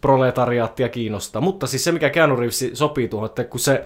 proletariaattia 0.00 0.88
kiinnostaa. 0.88 1.42
Mutta 1.42 1.66
siis 1.66 1.84
se, 1.84 1.92
mikä 1.92 2.10
Keanu 2.10 2.36
Reeves 2.36 2.70
sopii 2.72 3.08
tuohon, 3.08 3.26
että 3.26 3.44
kun 3.44 3.60
se, 3.60 3.84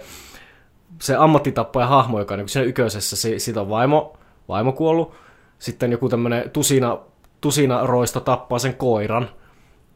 se 1.01 1.15
ammattitappaja 1.15 1.87
hahmo, 1.87 2.19
joka 2.19 2.33
on 2.33 2.39
niin 2.39 2.49
siinä 2.49 2.65
yköisessä, 2.67 3.15
se, 3.15 3.39
siitä 3.39 3.61
on 3.61 3.69
vaimo, 3.69 4.17
vaimo 4.47 4.71
kuollut, 4.71 5.13
sitten 5.59 5.91
joku 5.91 6.09
tämmöinen 6.09 6.49
tusina, 6.49 6.99
tusina 7.41 7.87
roisto 7.87 8.19
tappaa 8.19 8.59
sen 8.59 8.75
koiran, 8.75 9.29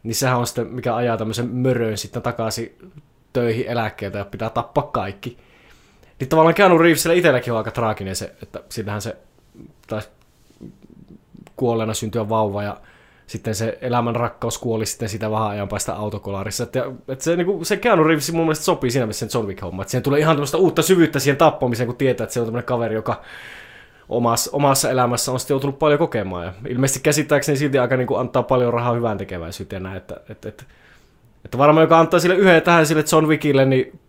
niin 0.04 0.16
sehän 0.16 0.38
on 0.38 0.48
sitten, 0.48 0.68
mikä 0.68 0.96
ajaa 0.96 1.18
tämmöisen 1.18 1.48
mörön 1.48 1.98
sitten 1.98 2.22
takaisin 2.22 2.92
töihin 3.34 3.68
eläkkeeltä 3.68 4.18
ja 4.18 4.26
pitää 4.26 4.50
tappaa 4.50 4.84
kaikki. 4.84 5.38
Niin 6.20 6.30
tavallaan 6.30 6.56
Keanu 6.56 6.78
Reevesillä 6.78 7.16
itselläkin 7.16 7.54
on 7.54 7.58
aika 7.58 7.72
traaginen 7.72 8.16
se, 8.16 8.36
että 8.44 8.64
sillähän 8.70 9.02
se 9.02 9.18
taisi 9.88 10.10
kuolleena 11.56 11.94
syntyä 11.94 12.30
vauva 12.30 12.64
ja 12.64 12.78
sitten 13.28 13.56
se 13.56 13.78
elämän 13.82 14.16
rakkaus 14.16 14.58
kuoli 14.58 14.86
sitten 14.86 15.10
sitä 15.10 15.32
vähän 15.32 15.48
ajan 15.48 15.68
päästä 15.68 15.96
autokolarissa. 15.96 16.64
Että, 16.64 16.86
että 17.08 17.24
se, 17.24 17.36
niin 17.36 17.66
se 17.66 17.78
Keanu 17.78 18.04
Reeves 18.04 18.32
mun 18.32 18.46
mielestä 18.46 18.66
sopii 18.66 18.92
siinä 18.92 19.06
missä 19.06 19.28
sen 19.28 19.40
John 19.40 19.48
Wick-homma. 19.48 19.82
Että 19.82 19.92
siihen 19.92 20.04
tulee 20.04 20.20
ihan 20.20 20.36
tämmöistä 20.36 20.58
uutta 20.58 20.82
syvyyttä 20.82 21.20
siihen 21.20 21.38
tappamiseen, 21.38 21.88
kun 21.88 21.96
tietää, 21.96 22.24
että 22.24 22.34
se 22.34 22.40
on 22.40 22.46
tämmöinen 22.46 22.66
kaveri, 22.66 22.96
joka 22.96 23.22
omassa, 24.12 24.50
omassa 24.54 24.90
elämässä 24.90 25.32
on 25.32 25.40
sitten 25.40 25.54
joutunut 25.54 25.80
paljon 25.80 26.00
kokemaan. 26.00 26.46
Ja 26.46 26.54
ilmeisesti 26.70 27.00
käsittääkseni 27.00 27.58
silti 27.58 27.80
aika 27.80 27.98
niin 27.98 28.08
kuin 28.08 28.20
antaa 28.20 28.44
paljon 28.44 28.74
rahaa 28.74 28.94
hyvään 28.94 29.18
tekeväisyyteen. 29.18 29.84
Näin, 29.84 29.98
että, 29.98 30.16
että, 30.30 30.50
että, 30.50 30.64
että 31.46 31.58
varmaan 31.58 31.84
joka 31.84 32.00
antaa 32.00 32.20
sille 32.20 32.36
yhden 32.36 32.62
tähän 32.62 32.86
sille 32.86 33.04
John 33.12 33.28
Wickille, 33.28 33.66
niin, 33.66 34.00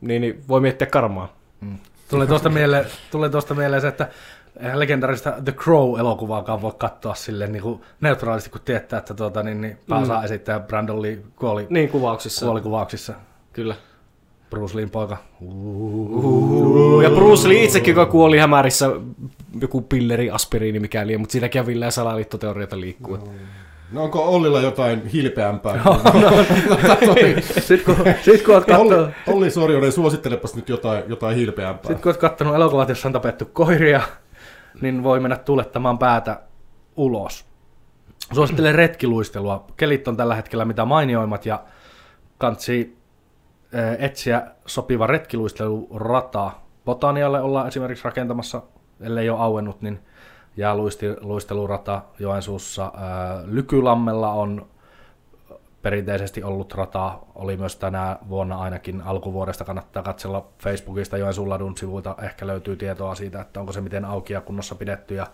niin, 0.00 0.20
niin 0.20 0.44
voi 0.48 0.60
miettiä 0.60 0.86
karmaa. 0.86 1.32
Tulee 2.10 2.26
tuosta 2.26 2.48
mieleen, 2.48 2.84
tulee 3.10 3.28
tuosta 3.28 3.54
mieleen 3.54 3.82
se, 3.82 3.88
että 3.88 4.08
eihän 4.60 4.78
legendaarista 4.78 5.32
The 5.44 5.52
Crow-elokuvaakaan 5.52 6.62
voi 6.62 6.72
katsoa 6.78 7.14
silleen 7.14 7.52
niin 7.52 7.62
kuin 7.62 7.80
neutraalisti, 8.00 8.50
kun 8.50 8.60
tietää, 8.64 8.98
että 8.98 9.14
tuota, 9.14 9.42
niin, 9.42 9.60
niin 9.60 9.78
pääosaa 9.88 10.18
mm. 10.18 10.24
esittää 10.24 10.60
Brandon 10.60 11.02
Lee 11.02 11.18
kuoli, 11.36 11.66
Niin, 11.70 11.88
kuvauksissa. 11.88 12.46
kuoli 12.46 12.60
kuvauksissa. 12.60 13.14
Kyllä. 13.52 13.74
Bruce 14.50 14.76
Leen 14.76 14.90
poika. 14.90 15.16
Uh, 15.40 17.02
ja 17.02 17.10
Bruce 17.10 17.48
Lee 17.48 17.64
itsekin, 17.64 17.92
joka 17.92 18.06
kuoli 18.06 18.38
hämärissä 18.38 18.90
joku 19.60 19.80
pilleri, 19.82 20.30
aspiriini, 20.30 20.80
mikäli, 20.80 21.18
mutta 21.18 21.32
siinäkin 21.32 21.60
on 21.60 21.66
villää 21.66 21.90
salaliittoteorioita 21.90 22.80
liikkuu. 22.80 23.18
No 23.92 24.02
onko 24.02 24.28
Ollilla 24.28 24.60
jotain 24.60 25.06
hilpeämpää? 25.06 25.74
Sitten 27.60 27.96
kun, 27.96 28.04
sit 28.22 28.42
kun 28.42 28.54
oot 28.54 28.70
Olli, 28.70 28.88
kattonut, 28.88 29.10
Olli 29.26 29.50
Sorjonen, 29.50 29.92
suosittelepas 29.92 30.54
nyt 30.54 30.68
jotain, 30.68 31.04
jotain 31.08 31.36
hilpeämpää. 31.36 31.92
sit 31.92 32.00
kun 32.00 32.10
oot 32.10 32.20
kattonut 32.20 32.54
elokuvat, 32.54 32.88
jossa 32.88 33.08
on 33.08 33.12
tapettu 33.12 33.44
koiria, 33.44 34.00
niin 34.80 35.02
voi 35.02 35.20
mennä 35.20 35.36
tulettamaan 35.36 35.98
päätä 35.98 36.40
ulos. 36.96 37.46
Suosittelen 38.34 38.74
retkiluistelua. 38.74 39.66
Kelit 39.76 40.08
on 40.08 40.16
tällä 40.16 40.34
hetkellä 40.34 40.64
mitä 40.64 40.84
mainioimmat 40.84 41.46
ja 41.46 41.64
kansi 42.38 42.96
etsiä 43.98 44.42
sopiva 44.66 45.06
retkiluistelurata. 45.06 46.50
Botanialle 46.84 47.40
ollaan 47.40 47.68
esimerkiksi 47.68 48.04
rakentamassa, 48.04 48.62
ellei 49.00 49.30
ole 49.30 49.40
auennut, 49.40 49.82
niin 49.82 49.98
jää 50.56 50.76
luisti, 50.76 51.06
luistelurata 51.20 52.02
Joensuussa. 52.18 52.92
Lykylammella 53.44 54.32
on 54.32 54.66
perinteisesti 55.82 56.42
ollut 56.42 56.74
rata, 56.74 57.18
oli 57.34 57.56
myös 57.56 57.76
tänä 57.76 58.18
vuonna 58.28 58.58
ainakin 58.58 59.00
alkuvuodesta. 59.00 59.64
Kannattaa 59.64 60.02
katsella 60.02 60.48
Facebookista 60.58 61.16
Joensuun 61.16 61.48
ladun 61.48 61.76
sivuilta, 61.76 62.16
ehkä 62.22 62.46
löytyy 62.46 62.76
tietoa 62.76 63.14
siitä, 63.14 63.40
että 63.40 63.60
onko 63.60 63.72
se 63.72 63.80
miten 63.80 64.04
auki 64.04 64.32
ja 64.32 64.40
kunnossa 64.40 64.74
pidetty 64.74 65.14
ja 65.14 65.26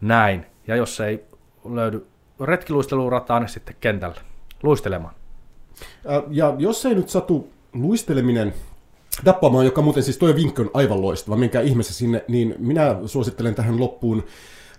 näin. 0.00 0.46
Ja 0.66 0.76
jos 0.76 1.00
ei 1.00 1.24
löydy 1.64 2.06
retkiluistelurataa, 2.40 3.40
niin 3.40 3.48
sitten 3.48 3.76
kentälle 3.80 4.16
luistelemaan. 4.62 5.14
Ja 6.28 6.54
jos 6.58 6.86
ei 6.86 6.94
nyt 6.94 7.08
satu 7.08 7.52
luisteleminen 7.72 8.54
tappamaan, 9.24 9.64
joka 9.64 9.82
muuten 9.82 10.02
siis 10.02 10.18
toi 10.18 10.34
vinkki 10.34 10.62
on 10.62 10.70
aivan 10.74 11.02
loistava, 11.02 11.36
menkää 11.36 11.62
ihmeessä 11.62 11.94
sinne, 11.94 12.24
niin 12.28 12.54
minä 12.58 12.96
suosittelen 13.06 13.54
tähän 13.54 13.80
loppuun 13.80 14.24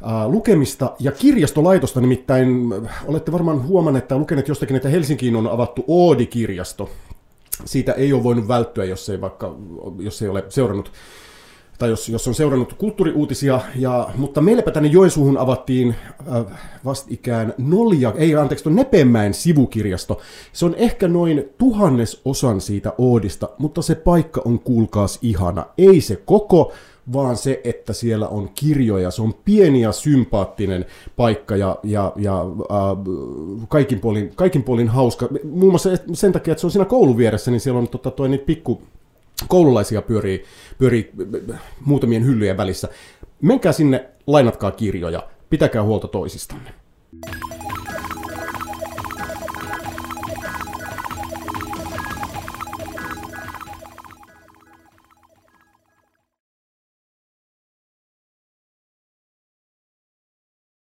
ää, 0.02 0.28
lukemista 0.28 0.96
ja 1.00 1.12
kirjastolaitosta, 1.12 2.02
nimittäin 2.02 2.74
äh, 2.86 3.04
olette 3.08 3.32
varmaan 3.32 3.68
huomanneet 3.68 4.08
tai 4.08 4.18
lukeneet 4.18 4.48
jostakin, 4.48 4.76
että 4.76 4.90
Helsinkiin 4.90 5.36
on 5.36 5.48
avattu 5.48 5.84
Oodi-kirjasto. 5.88 6.90
Siitä 7.66 7.92
ei 7.92 8.14
ole 8.14 8.24
voinut 8.24 8.48
välttyä, 8.48 8.86
jos 8.86 9.10
ei, 9.10 9.22
vaikka, 9.22 9.56
jos 10.00 10.22
ei 10.22 10.30
ole 10.30 10.44
seurannut 10.50 10.92
tai 11.78 11.90
jos, 11.90 12.10
jos 12.10 12.28
on 12.28 12.36
seurannut 12.36 12.74
kulttuuriuutisia, 12.74 13.62
ja, 13.76 14.10
mutta 14.16 14.42
meilläpä 14.42 14.72
tänne 14.72 14.90
Joensuuhun 14.90 15.38
avattiin 15.38 15.96
äh, 16.36 16.46
vastikään 16.86 17.54
Nolja, 17.58 18.14
ei 18.18 18.36
anteeksi, 18.36 18.64
tuon 18.64 18.76
Nepemäen 18.76 19.34
sivukirjasto. 19.34 20.22
Se 20.54 20.66
on 20.66 20.76
ehkä 20.76 21.08
noin 21.08 21.50
tuhannes 21.58 22.22
osan 22.26 22.62
siitä 22.62 22.94
Oodista, 22.98 23.50
mutta 23.58 23.82
se 23.82 23.96
paikka 23.96 24.42
on 24.46 24.60
kuulkaas 24.60 25.20
ihana. 25.22 25.66
Ei 25.78 26.02
se 26.02 26.16
koko, 26.16 26.74
vaan 27.14 27.38
se, 27.38 27.62
että 27.64 27.94
siellä 27.94 28.28
on 28.28 28.50
kirjoja. 28.56 29.12
Se 29.12 29.22
on 29.22 29.34
pieni 29.34 29.82
ja 29.82 29.92
sympaattinen 29.92 30.86
paikka 31.16 31.56
ja, 31.56 31.80
ja, 31.84 32.14
ja 32.16 32.40
äh, 32.42 33.68
kaikin, 33.70 34.00
puolin, 34.00 34.32
kaikin 34.36 34.64
puolin 34.64 34.88
hauska. 34.88 35.28
Muun 35.44 35.72
muassa 35.72 35.90
sen 36.14 36.32
takia, 36.32 36.52
että 36.52 36.62
se 36.62 36.68
on 36.68 36.72
siinä 36.72 36.86
koulun 36.86 37.18
vieressä, 37.18 37.52
niin 37.52 37.62
siellä 37.62 37.80
on 37.80 37.88
tota, 37.88 38.12
toi 38.12 38.30
niitä 38.30 38.46
pikku 38.46 38.82
koululaisia 39.48 40.02
pyörii, 40.02 40.44
pyörii 40.78 41.12
muutamien 41.86 42.26
hyllyjen 42.26 42.58
välissä. 42.58 42.88
Menkää 43.42 43.72
sinne, 43.72 44.10
lainatkaa 44.28 44.72
kirjoja, 44.72 45.30
pitäkää 45.50 45.84
huolta 45.84 46.08
toisistanne. 46.08 46.74